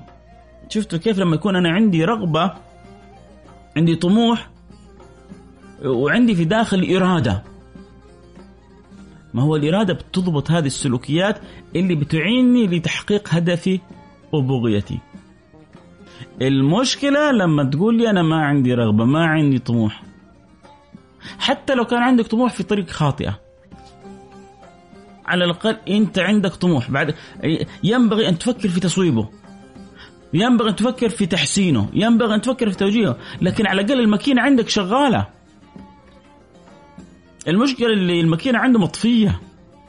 شفتوا 0.70 1.00
كيف 1.00 1.20
لما 1.20 1.36
يكون 1.36 1.56
أنا 1.56 1.70
عندي 1.70 2.06
رغبة 2.06 2.54
عندي 3.78 3.96
طموح 3.96 4.50
وعندي 5.86 6.36
في 6.36 6.46
داخل 6.46 6.96
إرادة. 6.96 7.44
ما 9.34 9.44
هو 9.44 9.56
الإرادة 9.56 9.94
بتضبط 9.94 10.52
هذه 10.52 10.68
السلوكيات 10.68 11.40
اللي 11.76 11.96
بتعيني 11.96 12.68
لتحقيق 12.68 13.30
هدفي 13.32 13.80
وبغيتي 14.32 15.00
المشكلة 16.42 17.32
لما 17.32 17.64
تقول 17.64 17.98
لي 17.98 18.10
أنا 18.10 18.22
ما 18.22 18.46
عندي 18.46 18.74
رغبة 18.74 19.06
ما 19.06 19.26
عندي 19.26 19.60
طموح. 19.60 20.04
حتى 21.40 21.76
لو 21.76 21.86
كان 21.86 22.04
عندك 22.04 22.28
طموح 22.28 22.54
في 22.54 22.64
طريق 22.64 22.90
خاطئة. 22.90 23.40
على 25.26 25.46
الأقل 25.46 25.78
أنت 25.90 26.20
عندك 26.20 26.56
طموح. 26.56 26.92
بعد 26.92 27.16
ينبغي 27.84 28.30
أن 28.30 28.38
تفكر 28.38 28.70
في 28.70 28.80
تصويبه. 28.80 29.30
ينبغي 30.34 30.70
أن 30.70 30.76
تفكر 30.76 31.10
في 31.10 31.26
تحسينه. 31.26 31.90
ينبغي 31.94 32.36
أن 32.36 32.42
تفكر 32.42 32.70
في 32.70 32.78
توجيهه. 32.78 33.18
لكن 33.42 33.68
على 33.68 33.82
الأقل 33.82 34.00
الماكينة 34.00 34.42
عندك 34.42 34.70
شغالة. 34.70 35.39
المشكلة 37.48 37.94
اللي 37.94 38.22
الماكينة 38.22 38.60
عنده 38.60 38.80
مطفية 38.80 39.40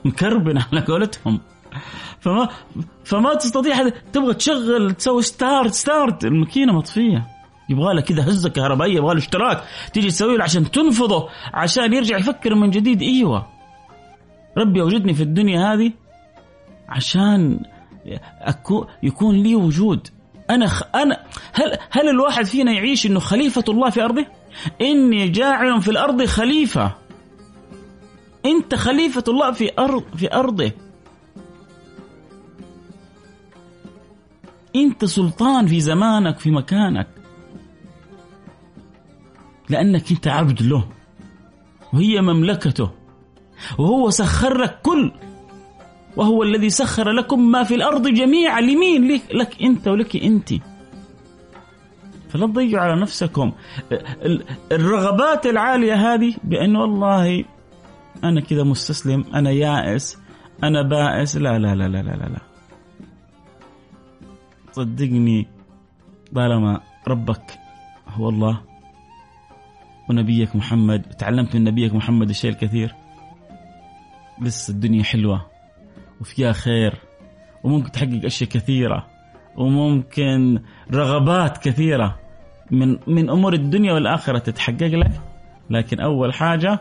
مكربنة 0.04 0.66
على 0.72 0.80
قولتهم. 0.80 1.40
فما 2.20 2.48
فما 3.04 3.34
تستطيع 3.34 3.88
تبغى 3.88 4.34
تشغل 4.34 4.92
تسوي 4.92 5.22
start 5.22 5.74
start. 5.74 6.24
الماكينة 6.24 6.72
مطفية. 6.72 7.26
يبغى 7.68 7.94
له 7.94 8.00
كذا 8.00 8.28
هزة 8.28 8.48
كهربائية 8.48 8.96
يبغى 8.96 9.14
له 9.14 9.20
اشتراك. 9.20 9.64
تيجي 9.92 10.08
تسوي 10.08 10.36
له 10.36 10.44
عشان 10.44 10.70
تنفضه 10.70 11.28
عشان 11.54 11.92
يرجع 11.92 12.18
يفكر 12.18 12.54
من 12.54 12.70
جديد. 12.70 13.02
إيوه. 13.02 13.46
ربي 14.58 14.80
أوجدني 14.80 15.14
في 15.14 15.22
الدنيا 15.22 15.72
هذه 15.72 15.92
عشان 16.88 17.60
أكو 18.40 18.86
يكون 19.02 19.42
لي 19.42 19.54
وجود. 19.54 20.08
أنا 20.50 20.66
خ... 20.66 20.82
أنا 20.94 21.20
هل 21.52 21.78
هل 21.90 22.08
الواحد 22.08 22.44
فينا 22.44 22.72
يعيش 22.72 23.06
إنه 23.06 23.20
خليفة 23.20 23.64
الله 23.68 23.90
في 23.90 24.04
أرضه؟ 24.04 24.26
إني 24.80 25.28
جاعل 25.28 25.82
في 25.82 25.90
الأرض 25.90 26.24
خليفة. 26.24 26.99
أنت 28.46 28.74
خليفة 28.74 29.24
الله 29.28 29.52
في 29.52 29.70
ارض 29.78 30.04
في 30.16 30.34
أرضه. 30.34 30.72
أنت 34.76 35.04
سلطان 35.04 35.66
في 35.66 35.80
زمانك 35.80 36.38
في 36.38 36.50
مكانك. 36.50 37.08
لأنك 39.68 40.10
أنت 40.10 40.28
عبد 40.28 40.62
له. 40.62 40.88
وهي 41.92 42.20
مملكته. 42.20 42.90
وهو 43.78 44.10
سخر 44.10 44.62
لك 44.62 44.80
كل. 44.82 45.12
وهو 46.16 46.42
الذي 46.42 46.70
سخر 46.70 47.10
لكم 47.10 47.50
ما 47.50 47.62
في 47.62 47.74
الأرض 47.74 48.08
جميعا. 48.08 48.60
لمين؟ 48.60 49.08
لك, 49.08 49.22
لك 49.34 49.62
أنت 49.62 49.88
ولك 49.88 50.16
أنت. 50.16 50.54
فلا 52.28 52.46
تضيعوا 52.46 52.84
على 52.84 53.00
نفسكم. 53.00 53.52
الرغبات 54.72 55.46
العالية 55.46 56.14
هذه 56.14 56.34
بانه 56.44 56.80
والله 56.80 57.44
أنا 58.24 58.40
كذا 58.40 58.62
مستسلم 58.62 59.24
أنا 59.34 59.50
يائس 59.50 60.18
أنا 60.64 60.82
بائس 60.82 61.36
لا 61.36 61.58
لا 61.58 61.74
لا 61.74 61.88
لا 61.88 62.02
لا 62.02 62.10
لا, 62.16 62.24
لا. 62.28 62.40
صدقني 64.72 65.46
طالما 66.34 66.80
ربك 67.08 67.58
هو 68.08 68.28
الله 68.28 68.60
ونبيك 70.10 70.56
محمد 70.56 71.02
تعلمت 71.02 71.56
من 71.56 71.64
نبيك 71.64 71.94
محمد 71.94 72.28
الشيء 72.28 72.50
الكثير 72.50 72.94
لسه 74.42 74.72
الدنيا 74.72 75.02
حلوة 75.02 75.46
وفيها 76.20 76.52
خير 76.52 76.94
وممكن 77.64 77.90
تحقق 77.90 78.24
أشياء 78.24 78.50
كثيرة 78.50 79.06
وممكن 79.56 80.58
رغبات 80.92 81.58
كثيرة 81.58 82.18
من 82.70 82.96
من 83.06 83.30
أمور 83.30 83.52
الدنيا 83.52 83.92
والآخرة 83.92 84.38
تتحقق 84.38 84.82
لك 84.94 85.20
لكن 85.70 86.00
أول 86.00 86.34
حاجة 86.34 86.78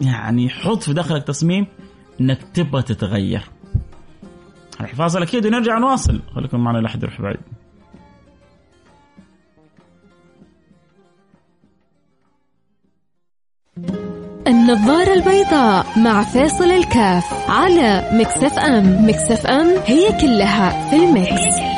يعني 0.00 0.48
حط 0.48 0.82
في 0.82 0.92
داخلك 0.92 1.22
تصميم 1.22 1.66
إنك 2.20 2.38
تبغى 2.54 2.82
تتغير. 2.82 3.42
الفاصل 4.80 5.22
أكيد 5.22 5.46
ونرجع 5.46 5.78
نواصل. 5.78 6.22
خليكم 6.34 6.60
معنا 6.60 6.78
لا 6.78 6.88
حد 6.88 7.02
يروح 7.02 7.20
بعيد 7.22 7.40
النظارة 14.46 15.12
البيضاء 15.12 15.86
مع 15.98 16.22
فيصل 16.22 16.64
الكاف 16.64 17.50
على 17.50 18.10
Mix 18.12 18.58
FM. 18.58 19.08
Mix 19.08 19.46
FM 19.46 19.66
هي 19.86 20.20
كلها 20.20 20.90
في 20.90 20.96
ال 20.96 21.11
mix. 21.11 21.73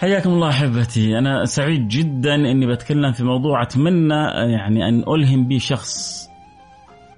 حياكم 0.00 0.30
الله 0.30 0.48
أحبتي. 0.48 1.18
أنا 1.18 1.44
سعيد 1.44 1.88
جدا 1.88 2.34
إني 2.34 2.66
بتكلم 2.66 3.12
في 3.12 3.24
موضوع 3.24 3.62
أتمنى 3.62 4.24
يعني 4.52 4.88
أن 4.88 5.04
ألهم 5.08 5.48
به 5.48 5.58
شخص 5.58 6.28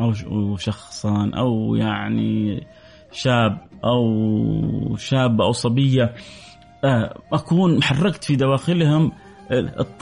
أو 0.00 0.56
شخصان 0.56 1.34
أو 1.34 1.74
يعني 1.74 2.62
شاب 3.12 3.58
أو 3.84 4.96
شاب 4.96 5.40
أو 5.40 5.52
صبية 5.52 6.14
آه، 6.84 7.18
أكون 7.32 7.82
حركت 7.82 8.24
في 8.24 8.36
دواخلهم 8.36 9.12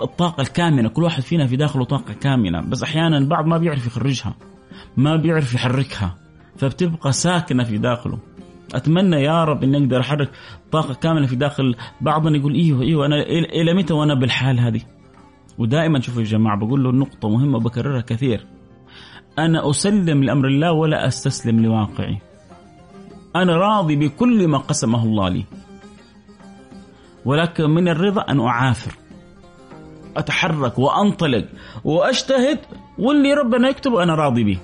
الطاقة 0.03 0.41
الكامنة. 0.41 0.89
كل 0.89 1.03
واحد 1.03 1.23
فينا 1.23 1.47
في 1.47 1.57
داخله 1.57 1.85
طاقة 1.85 2.15
كامنة. 2.15 2.61
بس 2.61 2.83
أحيانا 2.83 3.29
بعض 3.29 3.47
ما 3.47 3.59
بيعرف 3.59 3.87
يخرجها 3.87 4.35
ما 4.97 5.17
بيعرف 5.17 5.55
يحركها 5.55 6.17
فبتبقى 6.57 7.13
ساكنة 7.13 7.65
في 7.65 7.79
داخله. 7.79 8.19
أتمنى 8.75 9.17
يا 9.17 9.45
رب 9.45 9.63
إني 9.63 9.79
أقدر 9.79 10.01
أحرك 10.01 10.31
طاقة 10.73 10.95
كاملة 10.95 11.27
في 11.27 11.37
داخل 11.37 11.77
بعضنا. 12.01 12.37
يقول 12.37 12.55
إيوه 12.55 12.83
إيوه 12.83 13.07
أنا 13.07 13.23
إلى 13.23 13.75
متى 13.75 13.95
وأنا 13.95 14.15
بالحال 14.15 14.61
هذه؟ 14.61 14.81
ودائما 15.59 16.01
شوفوا 16.01 16.23
يا 16.23 16.27
جماعة 16.27 16.59
بقول 16.59 16.85
له 16.85 16.93
نقطة 16.93 17.29
مهمة 17.29 17.59
بكررها 17.59 18.01
كثير. 18.01 18.47
أنا 19.39 19.71
أسلم 19.71 20.25
لأمر 20.25 20.49
الله 20.49 20.73
ولا 20.73 21.07
أستسلم 21.07 21.61
لواقعي. 21.61 22.19
أنا 23.37 23.57
راضي 23.57 23.97
بكل 23.97 24.49
ما 24.49 24.59
قسمه 24.59 25.05
الله 25.05 25.29
لي. 25.29 25.45
ولكن 27.25 27.71
من 27.71 27.89
الرضا 27.89 28.21
أن 28.21 28.41
أعافر. 28.41 28.93
أتحرك 30.17 30.79
وأنطلق 30.79 31.49
وأجتهد 31.85 32.59
واللي 32.99 33.35
ربنا 33.35 33.69
يكتبه 33.69 34.03
أنا 34.03 34.15
راضي 34.15 34.45
به. 34.45 34.59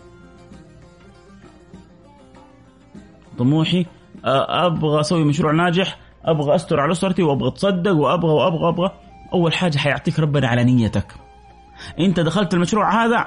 طموحي 3.38 3.86
أبغى 4.26 5.00
أسوي 5.00 5.24
مشروع 5.24 5.52
ناجح 5.52 5.98
أبغى 6.24 6.54
أستر 6.54 6.80
على 6.80 6.92
أسرتي 6.92 7.22
وأبغى 7.22 7.48
أتصدق 7.48 7.92
وأبغى 7.92 8.32
وأبغى 8.32 8.64
وابغى 8.64 8.90
أول 9.32 9.52
حاجة 9.52 9.78
حيعطيك 9.78 10.20
ربنا 10.20 10.48
على 10.48 10.64
نيتك. 10.64 11.06
أنت 12.00 12.20
دخلت 12.20 12.54
المشروع 12.54 13.04
هذا 13.04 13.24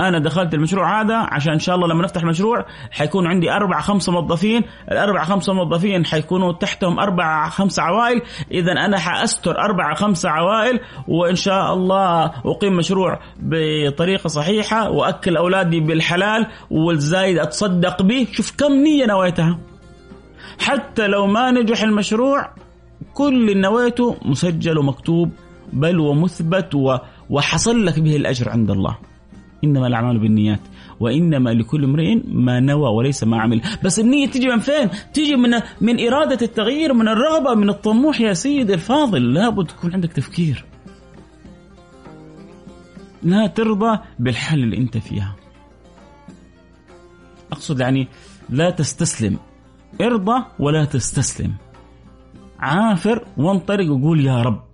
أنا 0.00 0.18
دخلت 0.18 0.54
المشروع 0.54 1.00
هذا 1.00 1.16
عشان 1.16 1.52
إن 1.52 1.58
شاء 1.58 1.76
الله 1.76 1.88
لما 1.88 2.02
نفتح 2.02 2.24
مشروع 2.24 2.64
حيكون 2.90 3.26
عندي 3.26 3.52
أربع 3.52 3.80
خمسه 3.80 4.12
موظفين 4.12 4.62
الأربع 4.92 5.24
خمسه 5.24 5.52
موظفين 5.52 6.06
حيكونوا 6.06 6.52
تحتهم 6.52 6.98
أربع 6.98 7.48
خمسه 7.48 7.82
عوائل. 7.82 8.22
اذا 8.50 8.72
أنا 8.72 8.98
حأستر 8.98 9.58
أربع 9.58 9.94
خمسه 9.94 10.30
عوائل 10.30 10.80
وإن 11.08 11.36
شاء 11.36 11.74
الله 11.74 12.24
أقيم 12.24 12.76
مشروع 12.76 13.18
بطريقة 13.38 14.28
صحيحة 14.28 14.90
وأكل 14.90 15.36
أولادي 15.36 15.80
بالحلال 15.80 16.46
والزايد 16.70 17.38
أتصدق 17.38 18.02
به. 18.02 18.26
شوف 18.32 18.56
كم 18.58 18.72
نية 18.72 19.06
نويتها. 19.06 19.58
حتى 20.58 21.06
لو 21.06 21.26
ما 21.26 21.50
نجح 21.50 21.82
المشروع 21.82 22.50
كل 23.14 23.34
اللي 23.34 23.54
نويته 23.54 24.16
مسجل 24.24 24.78
ومكتوب 24.78 25.30
بل 25.72 25.98
ومثبت 26.00 26.74
وحصل 27.30 27.86
لك 27.86 28.00
به 28.00 28.16
الأجر 28.16 28.48
عند 28.48 28.70
الله. 28.70 28.98
إنما 29.64 29.86
الأعمال 29.86 30.18
بالنيات 30.18 30.60
وإنما 31.00 31.50
لكل 31.50 31.84
امرئ 31.84 32.14
ما 32.24 32.60
نوى 32.60 32.90
وليس 32.90 33.24
ما 33.24 33.40
عمل. 33.40 33.60
بس 33.84 33.98
النية 34.00 34.26
تيجي 34.26 34.48
من 34.48 34.58
فين؟ 34.58 34.90
تيجي 35.14 35.36
من 35.36 35.50
من 35.80 36.06
إرادة 36.06 36.38
التغيير 36.42 36.94
من 36.94 37.08
الرغبة 37.08 37.54
من 37.54 37.68
الطموح 37.70 38.20
يا 38.20 38.32
سيدي 38.32 38.74
الفاضل. 38.74 39.34
لابد 39.34 39.66
تكون 39.66 39.92
عندك 39.92 40.12
تفكير. 40.12 40.64
لا 43.22 43.46
ترضى 43.46 43.98
بالحل 44.18 44.62
اللي 44.62 44.76
أنت 44.76 44.98
فيها. 44.98 45.36
أقصد 47.52 47.80
يعني 47.80 48.08
لا 48.50 48.70
تستسلم. 48.70 49.36
ارضى 50.00 50.44
ولا 50.58 50.84
تستسلم. 50.84 51.54
عافر 52.58 53.24
وانطلق 53.36 53.92
وقول 53.92 54.26
يا 54.26 54.42
رب. 54.42 54.64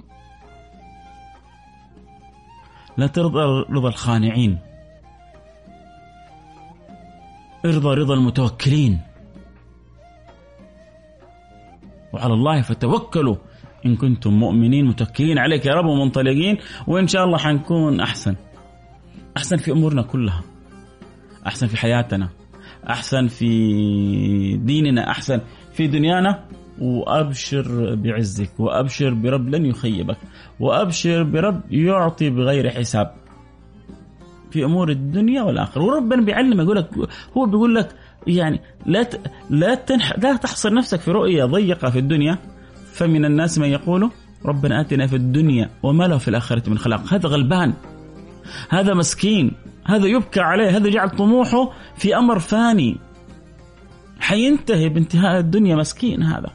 لا 2.96 3.06
ترضى 3.06 3.64
رضا 3.70 3.88
الخانعين. 3.88 4.58
ارضى 7.64 7.94
رضا 7.94 8.14
المتوكلين. 8.14 9.00
وعلى 12.12 12.34
الله 12.34 12.62
فتوكلوا. 12.62 13.36
إن 13.86 13.96
كنتم 13.96 14.32
مؤمنين 14.32 14.84
متوكلين 14.84 15.38
عليك 15.38 15.66
يا 15.66 15.72
رب 15.72 15.86
ومنطلقين. 15.86 16.56
وإن 16.86 17.06
شاء 17.06 17.24
الله 17.24 17.38
حنكون 17.38 18.00
أحسن. 18.00 18.36
أحسن 19.36 19.56
في 19.56 19.72
أمورنا 19.72 20.02
كلها. 20.02 20.42
أحسن 21.46 21.66
في 21.66 21.76
حياتنا. 21.76 22.28
أحسن 22.90 23.26
في 23.26 24.56
ديننا 24.56 25.10
أحسن 25.10 25.40
في 25.72 25.86
دنيانا. 25.86 26.44
وأبشر 26.80 27.94
بعزك 27.94 28.60
وأبشر 28.60 29.14
برب 29.14 29.48
لن 29.48 29.66
يخيبك 29.66 30.16
وأبشر 30.60 31.22
برب 31.22 31.60
يعطي 31.70 32.30
بغير 32.30 32.70
حساب. 32.70 33.14
في 34.50 34.64
أمور 34.64 34.90
الدنيا 34.90 35.42
والآخرة. 35.42 35.82
وربنا 35.82 36.22
بيعلم 36.22 36.60
يقول 36.60 36.76
لك 36.76 36.88
هو 37.36 37.46
بيقول 37.46 37.74
لك 37.74 37.88
يعني 38.26 38.60
لا. 38.86 39.08
لا 39.50 39.74
تنح... 39.74 40.18
لا 40.18 40.36
تحصر 40.36 40.74
نفسك 40.74 41.00
في 41.00 41.10
رؤية 41.10 41.44
ضيقة 41.44 41.90
في 41.90 41.98
الدنيا. 41.98 42.38
فمن 42.92 43.24
الناس 43.24 43.58
من 43.58 43.68
يقول 43.68 44.10
ربنا 44.44 44.80
آتنا 44.80 45.06
في 45.06 45.16
الدنيا 45.16 45.70
وما 45.82 46.04
له 46.04 46.18
في 46.18 46.28
الآخرة 46.28 46.70
من 46.70 46.78
خلاق. 46.78 47.14
هذا 47.14 47.28
غلبان 47.28 47.72
هذا 48.70 48.94
مسكين. 48.94 49.52
هذا 49.84 50.06
يبكى 50.06 50.40
عليه 50.40 50.76
هذا 50.76 50.90
جعل 50.90 51.10
طموحه 51.10 51.70
في 51.96 52.16
أمر 52.16 52.38
فاني. 52.38 52.96
حينتهي 54.20 54.88
بانتهاء 54.88 55.38
الدنيا 55.38 55.76
مسكين 55.76 56.22
هذا. 56.22 56.50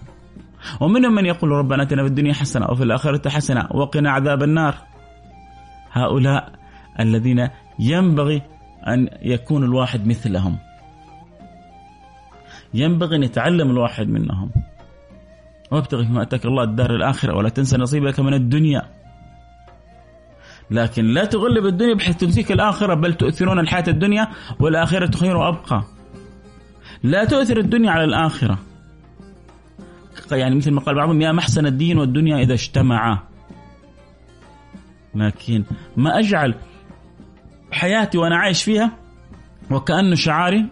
ومنهم 0.82 1.15
من 1.15 1.26
يقول 1.26 1.52
ربنا 1.52 1.84
اتنا 1.84 2.04
في 2.04 2.10
الدنيا 2.10 2.34
حسنة 2.34 2.65
وفي 2.70 2.84
الآخرة 2.84 3.30
حسنة 3.30 3.68
وقنا 3.72 4.12
عذاب 4.12 4.44
النار. 4.44 4.76
هؤلاء 5.92 6.52
الذين 7.00 7.50
ينبغي 7.80 8.42
أن 8.88 9.10
يكون 9.22 9.63
الواحد 9.63 10.08
مثلهم. 10.08 10.58
ينبغي 12.74 13.15
أن 13.15 13.24
يتعلم 13.24 13.72
الواحد 13.72 14.08
منهم. 14.08 14.52
وابتغي 15.72 16.06
فيما 16.06 16.22
أتاك 16.22 16.46
الله 16.46 16.63
الدار 16.63 16.96
الآخرة 16.96 17.38
ولا 17.38 17.50
تنسى 17.50 17.78
نصيبك 17.78 18.20
من 18.20 18.34
الدنيا. 18.34 18.98
لكن 20.71 21.05
لا 21.05 21.25
تغلب 21.25 21.65
الدنيا 21.65 21.93
بحيث 21.93 22.17
تنسيك 22.17 22.51
الآخرة 22.51 22.93
بل 22.93 23.13
تؤثرون 23.13 23.60
الحياة 23.60 23.84
الدنيا 23.88 24.27
والآخرة 24.60 25.17
خير 25.17 25.38
وأبقى. 25.38 25.84
لا 27.03 27.25
تؤثر 27.25 27.58
الدنيا 27.58 27.91
على 27.91 28.03
الآخرة. 28.03 28.60
يعني 30.32 30.55
مثل 30.55 30.71
ما 30.71 30.82
قال 30.82 30.95
بعضهم 30.95 31.21
يا 31.21 31.32
محسن 31.32 31.65
الدين 31.65 31.97
والدنيا 31.97 32.38
إذا 32.38 32.53
اجتمعا. 32.53 33.19
لكن 35.15 35.63
ما 35.97 36.19
أجعل 36.19 36.55
حياتي 37.71 38.17
وأنا 38.17 38.38
عايش 38.38 38.63
فيها 38.63 38.91
وكانه 39.71 40.15
شعاري 40.15 40.65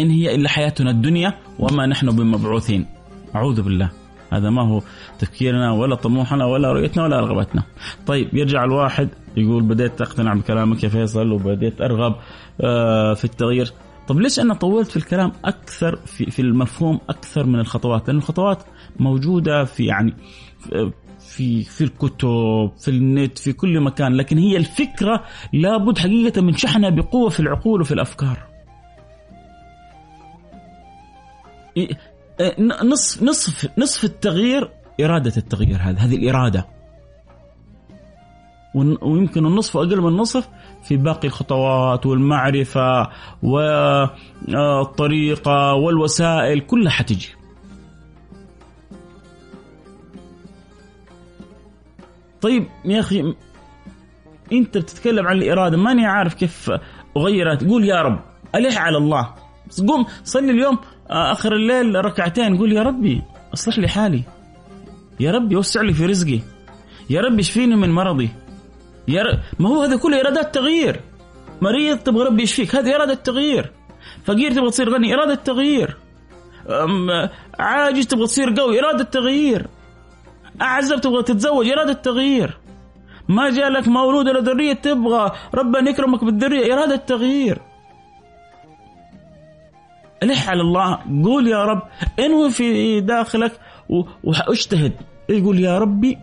إن 0.00 0.10
هي 0.10 0.34
إلا 0.34 0.48
حياتنا 0.48 0.90
الدنيا 0.90 1.38
وما 1.58 1.86
نحن 1.86 2.10
بمبعوثين. 2.10 2.86
أعوذ 3.34 3.62
بالله. 3.62 4.01
هذا 4.32 4.50
ما 4.50 4.62
هو 4.62 4.82
تفكيرنا 5.18 5.72
ولا 5.72 5.94
طموحنا 5.94 6.44
ولا 6.44 6.72
رؤيتنا 6.72 7.04
ولا 7.04 7.20
رغبتنا. 7.20 7.62
طيب 8.06 8.36
يرجع 8.36 8.64
الواحد 8.64 9.08
يقول 9.36 9.62
بديت 9.62 10.00
أقتنع 10.00 10.34
بكلامك 10.34 10.84
يا 10.84 10.88
فيصل 10.88 11.32
وبديت 11.32 11.80
أرغب 11.80 12.14
آه، 12.60 13.14
في 13.14 13.24
التغيير. 13.24 13.72
طب 14.08 14.20
ليش 14.20 14.40
أنا 14.40 14.54
طولت 14.54 14.90
في 14.90 14.96
الكلام 14.96 15.32
أكثر 15.44 15.96
في 15.96 16.30
في 16.30 16.42
المفهوم 16.42 17.00
أكثر 17.08 17.46
من 17.46 17.60
الخطوات؟ 17.60 18.08
لأن 18.08 18.16
الخطوات 18.16 18.58
موجودة 19.00 19.64
في 19.64 19.84
يعني 19.84 20.14
في 21.18 21.62
في 21.62 21.84
الكتب 21.84 22.70
في 22.78 22.88
النت 22.88 23.38
في 23.38 23.52
كل 23.52 23.80
مكان 23.80 24.14
لكن 24.14 24.38
هي 24.38 24.56
الفكرة 24.56 25.24
لابد 25.52 25.98
حقيقة 25.98 26.42
من 26.42 26.52
شحنها 26.52 26.90
بقوة 26.90 27.28
في 27.28 27.40
العقول 27.40 27.80
وفي 27.80 27.94
الأفكار. 27.94 28.38
نصف 32.84 33.22
نصف 33.22 33.78
نصف 33.78 34.04
التغيير 34.04 34.70
إرادة 35.00 35.32
التغيير 35.36 35.76
هذا 35.80 35.98
هذه 35.98 36.16
الإرادة. 36.16 36.66
ويمكن 38.74 39.46
النصف 39.46 39.76
أقل 39.76 40.00
من 40.00 40.08
النصف 40.08 40.48
في 40.82 40.96
باقي 40.96 41.28
الخطوات 41.28 42.06
والمعرفة 42.06 43.08
والطريقة 44.52 45.74
والوسائل 45.74 46.60
كلها 46.60 46.90
حتجي. 46.90 47.28
طيب 52.40 52.66
يا 52.84 53.00
أخي 53.00 53.34
أنت 54.52 54.78
بتتكلم 54.78 55.26
عن 55.26 55.36
الإرادة 55.36 55.76
ماني 55.76 56.06
عارف 56.06 56.34
كيف 56.34 56.70
أغيرها. 57.16 57.54
تقول 57.54 57.84
يا 57.84 58.02
رب 58.02 58.20
الح 58.54 58.78
على 58.78 58.96
الله. 58.96 59.34
قوم 59.88 60.06
صلي 60.24 60.50
اليوم 60.50 60.78
آه، 60.78 61.01
آخر 61.12 61.52
الليل 61.52 62.04
ركعتين 62.04 62.58
قول 62.58 62.72
يا 62.72 62.82
ربي 62.82 63.22
أصلح 63.54 63.78
لي 63.78 63.88
حالي. 63.88 64.22
يا 65.20 65.30
ربي 65.30 65.56
وسع 65.56 65.82
لي 65.82 65.92
في 65.92 66.06
رزقي. 66.06 66.40
يا 67.10 67.20
رب 67.20 67.38
اشفيني 67.38 67.76
من 67.76 67.90
مرضي. 67.90 68.30
يا 69.08 69.22
رب 69.22 69.38
ما 69.58 69.68
هو 69.68 69.82
هذا 69.82 69.96
كله 69.96 70.20
إرادات 70.20 70.54
تغيير. 70.54 71.00
مريض 71.62 71.98
تبغى 71.98 72.24
ربي 72.24 72.42
يشفيك 72.42 72.76
هذه 72.76 72.96
إرادة 72.96 73.14
تغيير. 73.14 73.72
فقير 74.24 74.52
تبغى 74.52 74.70
تصير 74.70 74.90
غني 74.94 75.14
إرادة 75.14 75.34
تغيير. 75.34 75.96
عاجز 77.58 78.06
تبغى 78.06 78.26
تصير 78.26 78.54
قوي 78.60 78.80
إرادة 78.80 79.04
تغيير. 79.04 79.66
أعزب 80.62 81.00
تبغى 81.00 81.22
تتزوج 81.22 81.68
إرادة 81.68 81.92
تغيير. 81.92 82.58
ما 83.28 83.50
جاء 83.50 83.68
لك 83.68 83.88
مولود 83.88 84.28
ولا 84.28 84.40
ذرية 84.40 84.72
تبغى. 84.72 85.32
ربنا 85.54 85.90
يكرمك 85.90 86.24
بالذرية 86.24 86.74
إرادة 86.74 86.96
تغيير. 86.96 87.58
لح 90.22 90.48
على 90.48 90.60
الله. 90.60 90.98
قول 91.24 91.48
يا 91.48 91.64
رب 91.64 91.82
انوي 92.18 92.50
في 92.50 93.00
داخلك 93.00 93.52
وأجتهد. 94.24 94.92
يقول 95.28 95.60
يا 95.60 95.78
ربي 95.78 96.18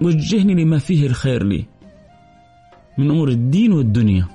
وجهني 0.00 0.64
لما 0.64 0.78
فيه 0.78 1.06
الخير 1.06 1.42
لي. 1.42 1.64
من 2.98 3.10
أمور 3.10 3.28
الدين 3.28 3.72
والدنيا. 3.72 4.26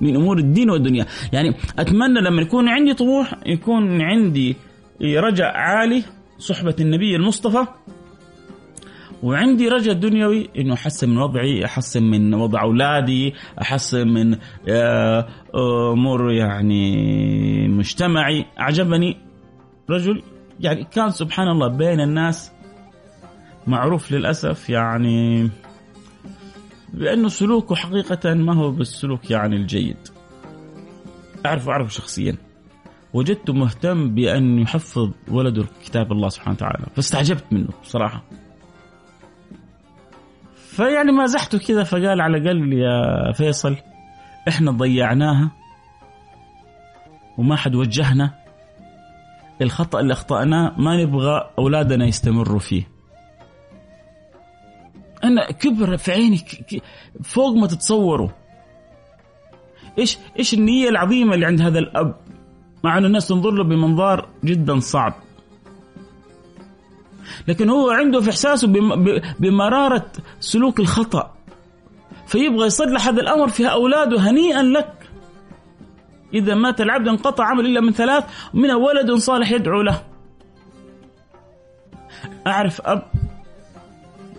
من 0.00 0.16
أمور 0.16 0.38
الدين 0.38 0.70
والدنيا. 0.70 1.06
يعني 1.32 1.54
أتمنى 1.78 2.20
لما 2.20 2.42
يكون 2.42 2.68
عندي 2.68 2.94
طموح 2.94 3.34
يكون 3.46 4.02
عندي 4.02 4.56
رجاء 5.02 5.52
عالي. 5.56 6.04
صحبة 6.38 6.76
النبي 6.80 7.16
المصطفى 7.16 7.66
وعندي 9.22 9.68
رجاء 9.68 9.94
دنيوي 9.94 10.50
إنه 10.58 10.74
أحسن 10.74 11.10
من 11.10 11.18
وضعي 11.18 11.64
أحسن 11.64 12.02
من 12.02 12.34
وضع 12.34 12.62
أولادي 12.62 13.34
أحسن 13.60 14.08
من 14.08 14.36
آه، 14.68 15.28
أمور 15.92 16.32
يعني 16.32 17.68
مجتمعي. 17.68 18.44
أعجبني 18.60 19.16
رجل 19.90 20.22
يعني 20.60 20.84
كان 20.84 21.10
سبحان 21.10 21.48
الله 21.48 21.68
بين 21.68 22.00
الناس 22.00 22.52
معروف 23.66 24.12
للأسف 24.12 24.70
يعني 24.70 25.50
بأنه 26.92 27.28
سلوكه 27.28 27.74
حقيقة 27.74 28.34
ما 28.34 28.54
هو 28.54 28.70
بالسلوك 28.70 29.30
يعني 29.30 29.56
الجيد. 29.56 29.96
اعرف 31.46 31.68
أعرفه 31.68 31.88
شخصيا. 31.88 32.36
وجدته 33.14 33.52
مهتم 33.52 34.14
بأن 34.14 34.58
يحفظ 34.58 35.10
ولده 35.28 35.64
كتاب 35.84 36.12
الله 36.12 36.28
سبحانه 36.28 36.56
وتعالى 36.56 36.86
فاستعجبت 36.96 37.44
منه 37.52 37.68
بصراحه 37.82 38.24
فيعني 40.72 41.12
مازحته 41.12 41.58
كذا 41.58 41.84
فقال 41.84 42.20
على 42.20 42.36
الاقل 42.36 42.72
يا 42.72 43.32
فيصل 43.32 43.76
إحنا 44.48 44.70
ضيعناها 44.70 45.50
وما 47.38 47.56
حد 47.56 47.74
وجهنا. 47.74 48.30
الخطأ 49.62 50.00
اللي 50.00 50.12
أخطأناه 50.12 50.74
ما 50.78 51.02
نبغى 51.02 51.50
أولادنا 51.58 52.06
يستمروا 52.06 52.58
فيه. 52.58 52.88
أنا 55.24 55.52
كبر 55.52 55.96
في 55.96 56.12
عيني 56.12 56.40
فوق 57.22 57.56
ما 57.56 57.66
تتصوروا. 57.66 58.28
إيش 59.98 60.18
إيش 60.38 60.54
النية 60.54 60.88
العظيمة 60.88 61.34
اللي 61.34 61.46
عند 61.46 61.60
هذا 61.60 61.78
الأب؟ 61.78 62.16
مع 62.84 62.98
ان 62.98 63.04
الناس 63.04 63.28
تنظر 63.28 63.50
له 63.50 63.64
بمنظار 63.64 64.28
جدا 64.44 64.78
صعب. 64.78 65.14
لكن 67.48 67.68
هو 67.68 67.90
عنده 67.90 68.20
في 68.20 68.30
إحساسه 68.30 68.68
بمرارة 69.38 70.06
سلوك 70.40 70.80
الخطأ. 70.80 71.34
فيبغى 72.26 72.66
يصلح 72.66 73.08
هذا 73.08 73.20
الأمر 73.20 73.48
في 73.48 73.66
أولاده 73.66 74.20
هنيئا 74.20 74.62
لك. 74.62 75.10
إذا 76.34 76.54
مات 76.54 76.80
العبد 76.80 77.08
انقطع 77.08 77.44
عمل 77.44 77.66
إلا 77.66 77.80
من 77.80 77.92
ثلاث 77.92 78.24
من 78.54 78.70
ولد 78.70 79.12
صالح 79.12 79.50
يدعو 79.50 79.82
له. 79.82 80.02
أعرف 82.46 82.80
أب 82.80 83.02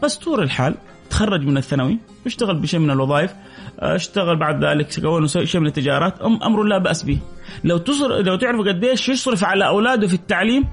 مستور 0.04 0.44
الحال 0.44 0.76
تخرج 1.10 1.42
من 1.42 1.58
الثانوي 1.58 1.98
اشتغل 2.26 2.60
بشيء 2.60 2.80
من 2.80 2.92
الوظائف 2.92 3.34
اشتغل 3.80 4.36
بعد 4.36 4.66
ذلك 4.66 5.00
كون 5.02 5.28
شيء 5.28 5.62
من 5.62 5.68
التجارات 5.68 6.22
أمر 6.22 6.64
لا 6.64 6.78
بأس 6.78 7.04
به. 7.04 7.20
لو 7.64 7.78
تصر 7.78 8.22
لو 8.22 8.36
تعرف 8.36 8.68
قديش 8.68 9.10
يصرف 9.10 9.44
على 9.44 9.68
أولاده 9.68 10.08
في 10.08 10.14
التعليم 10.14 10.64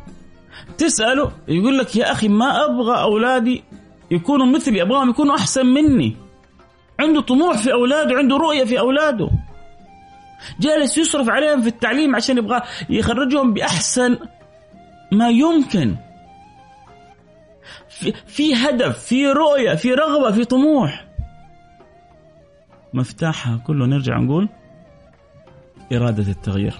تسأله 0.78 1.32
يقول 1.48 1.78
لك 1.78 1.96
يا 1.96 2.12
أخي 2.12 2.28
ما 2.28 2.64
أبغى 2.64 3.02
أولادي 3.02 3.64
يكونوا 4.10 4.46
مثلي 4.46 4.82
أبغاهم 4.82 5.10
يكونوا 5.10 5.36
أحسن 5.36 5.66
مني. 5.66 6.16
عنده 7.00 7.20
طموح 7.20 7.56
في 7.58 7.72
أولاده 7.72 8.16
عنده 8.16 8.36
رؤية 8.36 8.64
في 8.64 8.78
أولاده. 8.78 9.30
جالس 10.60 10.98
يصرف 10.98 11.28
عليهم 11.28 11.62
في 11.62 11.68
التعليم 11.68 12.16
عشان 12.16 12.38
يبغى 12.38 12.62
يخرجهم 12.90 13.54
بأحسن 13.54 14.18
ما 15.12 15.28
يمكن. 15.28 15.96
في, 17.88 18.12
في 18.26 18.54
هدف 18.54 18.98
في 18.98 19.26
رؤية 19.26 19.74
في 19.74 19.94
رغبة 19.94 20.30
في 20.30 20.44
طموح. 20.44 21.06
مفتاحها 22.94 23.56
كله 23.66 23.86
نرجع 23.86 24.18
نقول 24.18 24.48
إرادة 25.92 26.30
التغيير. 26.30 26.74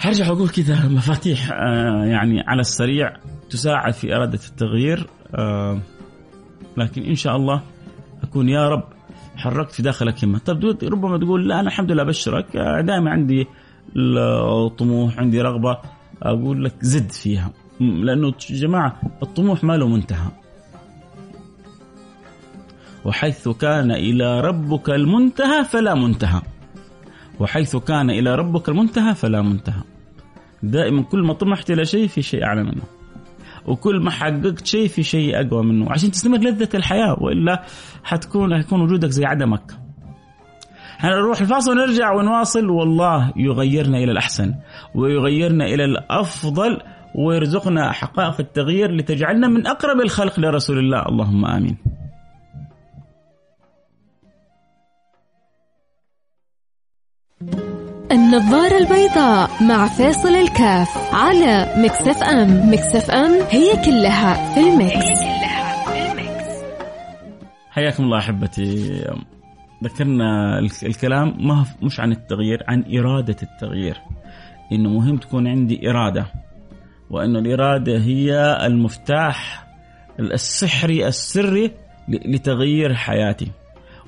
هرجع 0.00 0.26
أقول 0.26 0.48
كذا 0.48 0.88
مفاتيح. 0.88 1.52
آه 1.52 2.04
يعني 2.04 2.40
على 2.46 2.60
السريع 2.60 3.16
تساعد 3.50 3.92
في 3.92 4.16
إرادة 4.16 4.40
التغيير. 4.48 5.06
آه 5.34 5.80
لكن 6.76 7.02
إن 7.02 7.14
شاء 7.14 7.36
الله 7.36 7.62
أكون 8.22 8.48
يا 8.48 8.68
رب 8.68 8.84
حركت 9.36 9.72
في 9.72 9.82
داخلك 9.82 10.24
همه 10.24 10.38
طب 10.38 10.76
ربما 10.82 11.18
تقول 11.18 11.48
لا 11.48 11.60
أنا 11.60 11.68
الحمد 11.68 11.92
لله 11.92 12.02
ابشرك 12.02 12.56
آه، 12.56 12.80
دائما 12.80 13.10
عندي 13.10 13.46
الطموح 13.96 15.18
عندي 15.18 15.40
رغبة 15.40 15.78
أقول 16.22 16.64
لك 16.64 16.74
زد 16.80 17.10
فيها. 17.10 17.50
لأنه 17.80 18.32
جماعة 18.50 19.00
الطموح 19.22 19.64
ما 19.64 19.72
له 19.76 19.88
منتهى. 19.88 20.28
وحيث 23.04 23.48
كان 23.48 23.90
إلى 23.90 24.40
ربك 24.40 24.90
المنتهى 24.90 25.64
فلا 25.64 25.94
منتهى. 25.94 26.42
وحيث 27.40 27.76
كان 27.76 28.10
إلى 28.10 28.34
ربك 28.34 28.68
المنتهى 28.68 29.14
فلا 29.14 29.42
منتهى. 29.42 29.82
دائما 30.62 31.02
كل 31.02 31.22
ما 31.22 31.32
طمحت 31.34 31.70
إلى 31.70 31.84
شيء 31.84 32.06
في 32.06 32.22
شيء 32.22 32.44
أعلى 32.44 32.62
منه. 32.62 32.82
وكل 33.66 34.00
ما 34.00 34.10
حققت 34.10 34.66
شيء 34.66 34.88
في 34.88 35.02
شيء 35.02 35.40
أقوى 35.40 35.64
منه. 35.64 35.92
عشان 35.92 36.10
تستمر 36.10 36.38
لذة 36.38 36.68
الحياة 36.74 37.16
وإلا 37.20 37.62
حتكون 38.04 38.56
حيكون 38.56 38.80
وجودك 38.80 39.08
زي 39.08 39.24
عدمك 39.24 39.72
هنروح 40.98 41.40
الفاصل 41.40 41.70
ونرجع 41.70 42.12
ونواصل. 42.12 42.70
والله 42.70 43.32
يغيرنا 43.36 43.98
إلى 43.98 44.12
الأحسن 44.12 44.54
ويغيرنا 44.94 45.64
إلى 45.64 45.84
الأفضل 45.84 46.80
ويرزقنا 47.14 47.92
حقائق 47.92 48.40
التغيير 48.40 48.90
لتجعلنا 48.90 49.48
من 49.48 49.66
أقرب 49.66 50.00
الخلق 50.00 50.40
لرسول 50.40 50.78
الله. 50.78 51.02
اللهم 51.08 51.44
آمين. 51.44 51.76
النظارة 58.14 58.78
البيضاء 58.78 59.50
مع 59.62 59.86
فاصل 59.88 60.28
الكاف 60.28 61.14
على 61.14 61.74
مكسف 61.76 62.22
أم. 62.22 62.70
مكسف 62.72 63.10
أم 63.10 63.32
هي 63.50 63.72
كلها 63.84 64.54
في 64.54 64.60
المكس, 64.60 64.94
هي 64.94 65.14
كلها 65.14 65.84
في 65.84 66.12
المكس. 66.12 66.62
حياكم 67.70 68.04
الله 68.04 68.18
أحبتي. 68.18 69.04
ذكرنا 69.84 70.58
الكلام 70.82 71.34
ما 71.40 71.64
مش 71.82 72.00
عن 72.00 72.12
التغيير 72.12 72.62
عن 72.68 72.84
إرادة 72.98 73.36
التغيير. 73.42 74.00
إنه 74.72 74.90
مهم 74.90 75.16
تكون 75.16 75.48
عندي 75.48 75.90
إرادة 75.90 76.26
وأن 77.10 77.36
الإرادة 77.36 77.98
هي 77.98 78.58
المفتاح 78.66 79.66
السحري 80.20 81.06
السري 81.06 81.70
لتغيير 82.08 82.94
حياتي. 82.94 83.50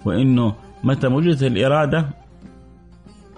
وأنه 0.04 0.54
متى 0.84 1.06
وجدت 1.06 1.42
الإرادة 1.42 2.08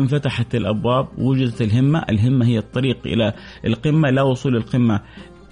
انفتحت 0.00 0.54
الأبواب 0.54 1.08
وجدت 1.18 1.62
الهمة، 1.62 2.04
الهمة 2.10 2.46
هي 2.46 2.58
الطريق 2.58 2.98
إلى 3.06 3.32
القمة 3.64 4.10
لا 4.10 4.22
وصول 4.22 4.56
القمة 4.56 5.00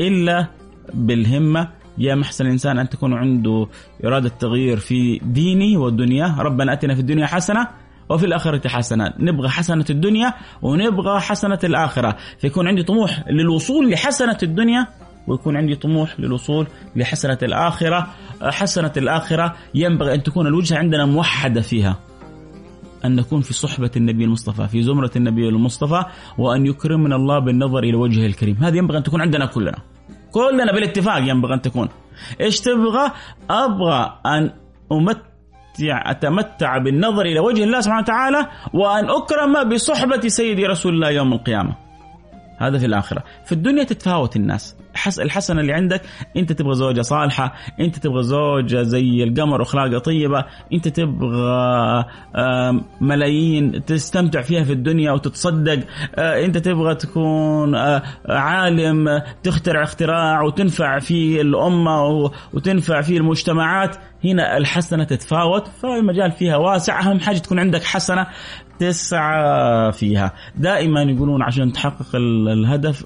إلا 0.01 0.47
بالهمة. 0.95 1.69
يا 1.99 2.15
محسن 2.15 2.47
الإنسان 2.47 2.79
أن 2.79 2.89
تكون 2.89 3.15
عنده 3.15 3.69
إرادة 4.05 4.29
تغيير 4.29 4.77
في 4.77 5.19
دينه 5.23 5.81
ودنياه، 5.81 6.41
ربنا 6.41 6.73
أتنا 6.73 6.95
في 6.95 7.01
الدنيا 7.01 7.27
حسنة 7.27 7.69
وفي 8.09 8.27
الآخرة 8.27 8.69
حسنة. 8.69 9.13
نبغى 9.19 9.49
حسنة 9.49 9.85
الدنيا 9.91 10.35
ونبغى 10.63 11.21
حسنة 11.21 11.59
الآخرة. 11.65 12.17
فيكون 12.39 12.69
عندي 12.69 12.83
طموح 12.83 13.25
للوصول 13.31 13.91
لحسنة 13.91 14.39
الدنيا 14.43 14.87
ويكون 15.27 15.57
عندي 15.57 15.75
طموح 15.75 16.21
للوصول 16.21 16.67
لحسنة 16.97 17.39
الآخرة. 17.43 18.07
حسنة 18.43 18.93
الآخرة 18.97 19.55
ينبغي 19.75 20.15
أن 20.15 20.23
تكون 20.23 20.47
الوجهة 20.47 20.79
عندنا 20.79 21.05
موحدة 21.05 21.61
فيها. 21.61 21.99
أن 23.05 23.17
نكون 23.17 23.41
في 23.41 23.55
صحبة 23.55 23.91
النبي 23.97 24.25
المصطفى 24.25 24.69
في 24.69 24.83
زمرة 24.83 25.11
النبي 25.17 25.49
المصطفى 25.49 26.05
وأن 26.39 26.67
يكرمنا 26.67 27.17
الله 27.17 27.39
بالنظر 27.39 27.79
إلى 27.79 27.97
وجهه 27.97 28.27
الكريم. 28.27 28.57
هذه 28.57 28.77
ينبغي 28.77 28.99
أن 28.99 29.03
تكون 29.03 29.21
عندنا 29.21 29.47
كلنا. 29.47 29.79
كلنا 30.33 30.73
بالاتفاق 30.73 31.19
ينبغي 31.19 31.55
أن 31.55 31.63
تكون. 31.63 31.89
إيش 32.41 32.61
تبغى؟ 32.61 33.13
أبغى 33.51 34.19
أن 34.27 34.51
أمتع 34.93 36.11
أتمتع 36.11 36.79
بالنظر 36.79 37.23
إلى 37.23 37.41
وجه 37.41 37.65
الله 37.65 37.81
سبحانه 37.81 38.03
وتعالى 38.03 38.47
وأن 38.75 39.11
أكرم 39.11 39.69
بصحبة 39.69 40.29
سيدي 40.29 40.67
رسول 40.67 40.95
الله 40.95 41.11
يوم 41.11 41.33
القيامة. 41.33 41.86
هذا 42.59 42.79
في 42.79 42.87
الآخرة. 42.87 43.25
في 43.45 43.53
الدنيا 43.53 43.85
تتفاوت 43.85 44.37
الناس. 44.37 44.77
الحسنة 45.21 45.61
اللي 45.61 45.73
عندك 45.73 46.03
أنت 46.37 46.53
تبغى 46.53 46.75
زوجة 46.75 47.01
صالحة 47.01 47.55
أنت 47.81 47.97
تبغى 47.99 48.23
زوجة 48.23 48.83
زي 48.83 49.25
القمر 49.25 49.63
أخلاقها 49.63 49.99
طيبة 49.99 50.45
أنت 50.73 50.89
تبغى 50.89 52.05
ملايين 53.01 53.85
تستمتع 53.85 54.43
فيها 54.43 54.65
في 54.65 54.73
الدنيا 54.73 55.13
وتتصدق 55.13 55.79
آه، 56.15 56.45
أنت 56.45 56.59
تبغى 56.59 56.95
تكون 56.95 57.75
آه، 57.75 58.03
عالم 58.29 59.23
تخترع 59.43 59.83
اختراع 59.83 60.43
وتنفع 60.43 60.99
في 60.99 61.41
الأمة 61.41 62.31
وتنفع 62.53 63.01
في 63.01 63.17
المجتمعات. 63.17 63.97
هنا 64.25 64.57
الحسنة 64.57 65.05
تتفاوت 65.05 65.69
فالمجال 65.69 66.33
فيها 66.33 66.57
واسع. 66.57 67.01
أهم 67.01 67.21
حاجة 67.21 67.39
تكون 67.39 67.59
عندك 67.59 67.85
حسنة. 67.85 68.27
تسعى 68.79 69.93
فيها. 69.93 70.33
دائما 70.57 71.03
يقولون 71.03 71.43
عشان 71.43 71.73
تحقق 71.73 72.17
الهدف 72.17 73.05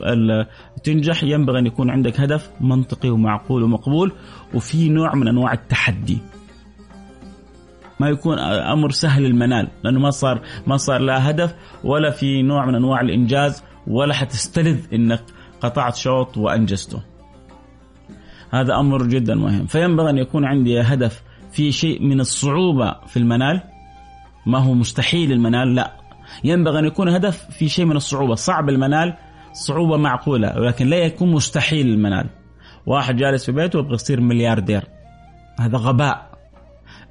تنجح 0.85 1.25
ينبغي 1.25 1.59
أن 1.59 1.67
يكون 1.67 1.91
عندك 1.91 2.21
هدف 2.21 2.51
منطقي 2.61 3.11
ومعقول 3.11 3.63
ومقبول 3.63 4.13
وفي 4.55 4.89
نوع 4.89 5.15
من 5.15 5.29
أنواع 5.29 5.53
التحدي. 5.53 6.19
ما 8.01 8.09
يكون 8.09 8.39
أمر 8.39 8.91
سهل 8.91 9.27
المنال 9.27 9.69
لأنه 9.85 10.01
ما 10.01 10.11
صار 10.11 10.41
ما 10.67 10.77
صار 10.77 11.01
لا 11.01 11.31
هدف 11.31 11.55
ولا 11.85 12.11
في 12.11 12.43
نوع 12.43 12.67
من 12.67 12.75
أنواع 12.75 13.01
الإنجاز 13.01 13.65
ولا 13.87 14.15
حتستلذ 14.15 14.79
إنك 14.95 15.23
قطعت 15.61 15.97
شوط 15.97 16.37
وأنجزته. 16.37 17.03
هذا 18.51 18.75
أمر 18.75 19.03
جدا 19.07 19.35
مهم. 19.35 19.67
فينبغي 19.67 20.11
أن 20.11 20.19
يكون 20.19 20.45
عندي 20.45 20.81
هدف 20.81 21.23
في 21.53 21.73
شيء 21.73 22.03
من 22.03 22.21
الصعوبة 22.21 22.95
في 23.07 23.17
المنال 23.17 23.61
ما 24.47 24.59
هو 24.59 24.75
مستحيل 24.75 25.33
المنال 25.33 25.75
لا. 25.75 25.93
ينبغي 26.45 26.79
أن 26.79 26.85
يكون 26.85 27.09
هدف 27.09 27.51
في 27.51 27.69
شيء 27.69 27.85
من 27.85 27.97
الصعوبة. 27.97 28.35
صعب 28.35 28.69
المنال 28.69 29.17
صعوبة 29.53 29.97
معقولة 29.97 30.59
ولكن 30.59 30.87
لا 30.87 30.97
يكون 30.97 31.31
مستحيل 31.31 31.87
المنال. 31.87 32.27
واحد 32.87 33.17
جالس 33.17 33.47
في 33.47 33.53
بيته 33.53 33.79
يبغى 33.79 33.95
يصير 33.95 34.21
ملياردير. 34.21 34.85
هذا 35.61 35.79
غباء. 35.79 36.31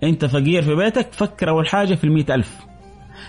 أنت 0.04 0.26
فقير 0.26 0.62
في 0.62 0.76
بيتك 0.76 1.14
فكر 1.14 1.50
أول 1.50 1.68
حاجة 1.68 1.96
في 1.96 2.04
المئة 2.04 2.36
ألف. 2.36 2.58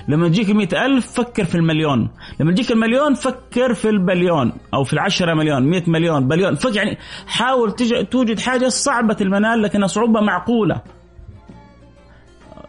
لما 0.09 0.29
تجيك 0.29 0.51
المئة 0.51 0.87
ألف 0.87 1.13
فكر 1.13 1.45
في 1.45 1.55
المليون. 1.55 2.11
لما 2.41 2.53
تجيك 2.53 2.71
المليون 2.71 3.15
فكر 3.15 3.75
في 3.75 3.89
البليون 3.89 4.53
أو 4.75 4.85
في 4.85 4.93
العشرة 4.93 5.35
مليون 5.35 5.63
مئة 5.63 5.91
مليون 5.91 6.29
بليون. 6.29 6.55
فك 6.55 6.77
يعني 6.77 6.99
حاول 7.27 7.73
توجد 8.11 8.41
حاجة 8.41 8.69
صعبة 8.69 9.17
المنال 9.21 9.63
لكنها 9.63 9.87
صعوبة 9.87 10.21
معقولة. 10.21 10.83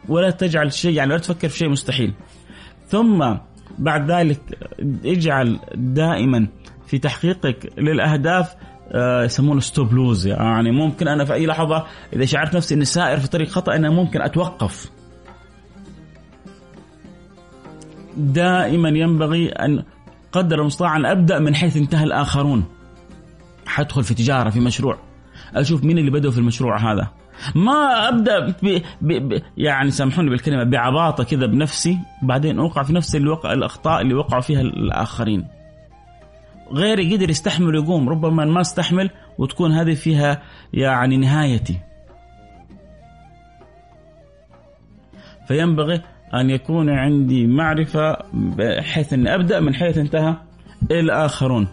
ولا 0.10 0.30
تجعل 0.30 0.74
شيء 0.74 0.94
يعني 0.94 1.12
لا 1.12 1.18
تفكر 1.18 1.50
في 1.50 1.58
شيء 1.58 1.70
مستحيل. 1.70 2.14
ثم 2.88 3.36
بعد 3.80 4.12
ذلك 4.12 4.40
اجعل 5.06 5.60
دائما 5.76 6.48
في 6.88 6.98
تحقيقك 6.98 7.74
للأهداف 7.78 8.56
آه، 8.94 9.24
يسمونه 9.24 9.60
ستوب 9.60 9.94
لوز 9.94 10.28
يعني 10.28 10.72
ممكن 10.72 11.08
أنا 11.08 11.26
في 11.26 11.34
أي 11.34 11.46
لحظة 11.46 11.86
إذا 12.14 12.26
شعرت 12.26 12.56
نفسي 12.56 12.76
إني 12.76 12.86
سائر 12.86 13.20
في 13.20 13.28
طريق 13.28 13.48
خطأ 13.48 13.76
أنا 13.76 13.90
ممكن 13.90 14.22
أتوقف. 14.22 14.92
دائما 18.18 18.90
ينبغي 18.90 19.50
أن 19.50 19.84
قدر 20.32 20.62
المستطاع 20.62 20.96
أن 20.96 21.06
أبدأ 21.06 21.40
من 21.40 21.56
حيث 21.56 21.78
انتهى 21.78 22.04
الآخرون. 22.04 22.66
حدخل 23.66 24.04
في 24.04 24.14
تجارة 24.14 24.50
في 24.50 24.60
مشروع. 24.60 24.98
أشوف 25.56 25.84
مين 25.84 25.98
اللي 25.98 26.12
بدأوا 26.12 26.34
في 26.34 26.38
المشروع 26.38 26.78
هذا. 26.78 27.08
ما 27.56 28.10
أبدأ 28.10 28.40
ب 28.40 28.82
ب 29.02 29.30
ب 29.30 29.42
يعني 29.58 29.92
سامحوني 29.92 30.30
بالكلمة 30.30 30.64
بعباطة 30.64 31.24
كذا 31.24 31.46
بنفسي 31.46 31.98
بعدين 32.22 32.60
أوقع 32.60 32.84
في 32.84 32.94
نفس 32.94 33.16
الوقع 33.16 33.54
الأخطاء 33.54 34.02
اللي 34.02 34.14
وقعوا 34.14 34.42
فيها 34.42 34.62
الآخرين. 34.62 35.48
غيري 36.72 37.16
قدر 37.16 37.30
يستحمل 37.30 37.76
ويقوم 37.76 38.10
ربما 38.10 38.46
ما 38.46 38.62
استحمل 38.62 39.10
وتكون 39.38 39.72
هذه 39.72 39.94
فيها 39.94 40.42
يعني 40.74 41.18
نهايتي. 41.18 41.80
فينبغي 45.48 46.02
أن 46.34 46.50
يكون 46.50 46.90
عندي 46.90 47.48
معرفة 47.48 48.18
بحيث 48.34 49.14
أني 49.14 49.36
أبدأ 49.36 49.60
من 49.60 49.76
حيث 49.76 49.98
انتهى 49.98 50.36
الآخرون. 50.92 51.68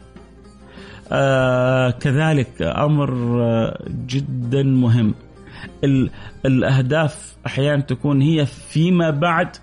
آه 1.13 1.91
كذلك 1.91 2.63
أمر 2.63 3.43
آه 3.43 3.79
جدا 4.07 4.63
مهم. 4.63 5.15
الأهداف 6.47 7.37
أحيانا 7.47 7.83
تكون 7.83 8.23
هي 8.23 8.47
فيما 8.47 9.11
بعد 9.11 9.57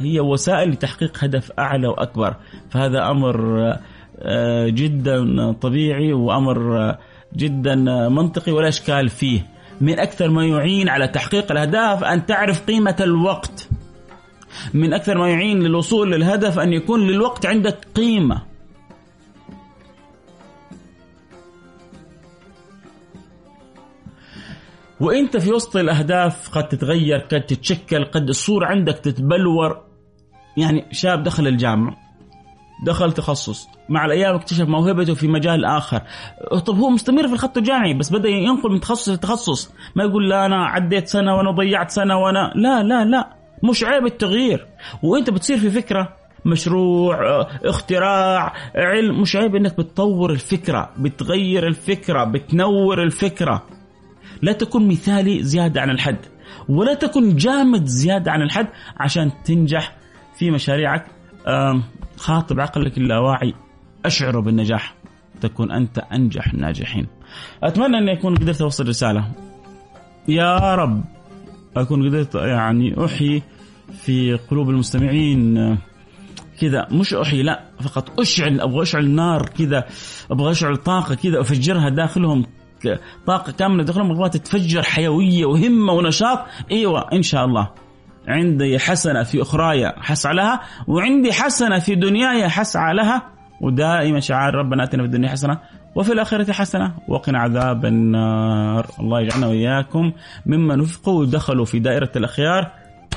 هي 0.00 0.20
وسائل 0.20 0.70
لتحقيق 0.70 1.24
هدف 1.24 1.52
أعلى 1.58 1.88
وأكبر. 1.88 2.34
فهذا 2.70 3.10
أمر 3.10 3.58
آه، 4.20 4.68
جدا 4.68 5.52
طبيعي 5.52 6.12
وأمر 6.12 6.78
آه، 6.78 6.98
جدا 7.36 7.74
منطقي 8.08 8.52
ولا 8.52 8.68
إشكال 8.68 9.08
فيه. 9.08 9.46
من 9.80 9.98
أكثر 9.98 10.30
ما 10.30 10.46
يعين 10.46 10.88
على 10.88 11.08
تحقيق 11.08 11.52
الأهداف 11.52 12.04
أن 12.04 12.26
تعرف 12.26 12.64
قيمة 12.66 12.96
الوقت. 13.00 13.68
من 14.74 14.94
أكثر 14.94 15.18
ما 15.18 15.28
يعين 15.28 15.62
للوصول 15.62 16.12
للهدف 16.12 16.58
أن 16.58 16.72
يكون 16.72 17.06
للوقت 17.06 17.46
عندك 17.46 17.78
قيمة. 17.94 18.47
وانت 25.00 25.36
في 25.36 25.52
وسط 25.52 25.76
الاهداف 25.76 26.48
قد 26.48 26.68
تتغير 26.68 27.18
قد 27.18 27.40
تتشكل 27.40 28.04
قد 28.04 28.28
الصورة 28.28 28.66
عندك 28.66 28.98
تتبلور. 28.98 29.80
يعني 30.56 30.86
شاب 30.92 31.22
دخل 31.22 31.46
الجامعة 31.46 31.96
دخل 32.86 33.12
تخصص 33.12 33.68
مع 33.88 34.04
الأيام 34.04 34.34
اكتشف 34.34 34.68
موهبته 34.68 35.14
في 35.14 35.28
مجال 35.28 35.64
آخر. 35.64 36.02
طب 36.66 36.76
هو 36.76 36.90
مستمر 36.90 37.28
في 37.28 37.34
الخط 37.34 37.58
الجامعي 37.58 37.94
بس 37.94 38.12
بدأ 38.12 38.28
ينقل 38.28 38.72
من 38.72 38.80
تخصص 38.80 39.08
لتخصص 39.08 39.72
ما 39.96 40.04
يقول 40.04 40.30
لا 40.30 40.46
أنا 40.46 40.66
عديت 40.66 41.08
سنة 41.08 41.36
وأنا 41.36 41.50
ضيعت 41.50 41.90
سنة 41.90 42.18
وأنا. 42.18 42.52
لا 42.54 42.82
لا 42.82 43.04
لا. 43.04 43.28
مش 43.62 43.84
عيب 43.84 44.06
التغيير. 44.06 44.66
وأنت 45.02 45.30
بتصير 45.30 45.58
في 45.58 45.70
فكرة 45.70 46.16
مشروع 46.44 47.40
اختراع 47.64 48.52
علم. 48.74 49.20
مش 49.20 49.36
عيب 49.36 49.56
إنك 49.56 49.78
بتطور 49.78 50.30
الفكرة 50.30 50.90
بتغير 50.98 51.66
الفكرة 51.66 52.24
بتنور 52.24 53.02
الفكرة. 53.02 53.77
لا 54.42 54.52
تكن 54.52 54.88
مثالي 54.88 55.42
زيادة 55.42 55.80
عن 55.80 55.90
الحد 55.90 56.18
ولا 56.68 56.94
تكن 56.94 57.36
جامد 57.36 57.84
زيادة 57.86 58.32
عن 58.32 58.42
الحد 58.42 58.68
عشان 58.96 59.30
تنجح 59.44 59.96
في 60.38 60.50
مشاريعك. 60.50 61.06
خاطب 62.16 62.60
عقلك 62.60 62.98
اللاواعي 62.98 63.54
أشعره 64.04 64.40
بالنجاح 64.40 64.94
تكون 65.40 65.72
أنت 65.72 65.98
أنجح 65.98 66.52
الناجحين. 66.54 67.06
أتمنى 67.62 67.98
أني 67.98 68.12
أكون 68.12 68.34
قدرت 68.34 68.62
أوصل 68.62 68.88
رسالة. 68.88 69.32
يا 70.28 70.74
رب 70.74 71.04
أكون 71.76 72.08
قدرت 72.08 72.34
يعني 72.34 73.04
أحيي 73.04 73.42
في 73.92 74.34
قلوب 74.34 74.70
المستمعين 74.70 75.78
كذا. 76.60 76.86
مش 76.90 77.14
أحيي 77.14 77.42
لا 77.42 77.64
فقط 77.80 78.20
أشعل 78.20 78.60
أبغى 78.60 78.82
أشعل 78.82 79.10
نار 79.10 79.48
كذا 79.48 79.84
أبغى 80.30 80.50
أشعل 80.50 80.76
طاقة 80.76 81.14
كذا 81.14 81.40
أفجرها 81.40 81.88
داخلهم. 81.88 82.46
طاقه 83.26 83.52
كاملة 83.52 83.84
داخلهم 83.84 84.12
رغبات 84.12 84.36
تتفجر 84.36 84.82
حيوية 84.82 85.46
وهمة 85.46 85.92
ونشاط. 85.92 86.38
إيوه 86.70 87.12
إن 87.12 87.22
شاء 87.22 87.44
الله. 87.44 87.68
عندي 88.28 88.78
حسنة 88.78 89.22
في 89.22 89.42
اخراي 89.42 89.92
حسعى 89.96 90.34
لها 90.34 90.60
وعندي 90.86 91.32
حسنة 91.32 91.78
في 91.78 91.94
دنياي 91.94 92.48
حسعى 92.48 92.94
لها 92.94 93.22
ودائما 93.60 94.20
شعار 94.20 94.54
ربنا 94.54 94.84
أتنا 94.84 95.02
في 95.02 95.06
الدنيا 95.06 95.28
حسنة 95.28 95.58
وفي 95.94 96.12
الآخرة 96.12 96.52
حسنة. 96.52 96.94
وقنا 97.08 97.38
عذاب 97.38 97.84
النار. 97.84 98.86
الله 99.00 99.20
يجعلنا 99.20 99.46
وإياكم 99.46 100.12
ممن 100.46 100.80
وفقوا 100.80 101.20
ودخلوا 101.20 101.64
في 101.64 101.78
دائرة 101.78 102.10
الأخيار. 102.16 102.70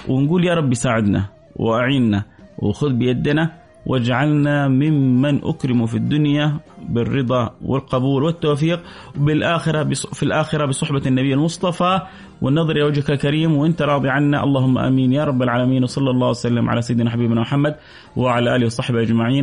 ونقول 0.07 0.45
يا 0.45 0.53
رب 0.53 0.73
ساعدنا 0.73 1.25
وأعيننا 1.55 2.23
وخذ 2.57 2.93
بيدنا. 2.93 3.60
واجعلنا 3.85 4.67
ممن 4.67 5.43
أكرموا 5.43 5.87
في 5.87 5.97
الدنيا 5.97 6.59
بالرضا 6.89 7.49
والقبول 7.65 8.23
والتوفيق 8.23 8.79
بالآخرة 9.15 9.83
في 9.93 10.23
الآخرة 10.23 10.65
بصحبة 10.65 11.01
النبي 11.05 11.33
المصطفى. 11.33 12.01
والنظر 12.41 12.71
إلى 12.71 12.83
وجهك 12.83 13.09
الكريم 13.09 13.57
وأنت 13.57 13.81
راضي 13.81 14.09
عنا. 14.09 14.43
اللهم 14.43 14.77
آمين 14.77 15.13
يا 15.13 15.25
رب 15.25 15.41
العالمين. 15.41 15.83
وصلى 15.83 16.09
الله 16.09 16.29
وسلم 16.29 16.69
على 16.69 16.81
سيدنا 16.81 17.09
حبيبنا 17.09 17.41
محمد 17.41 17.75
وعلى 18.15 18.55
آله 18.55 18.65
وصحبه 18.65 19.01
أجمعين. 19.01 19.39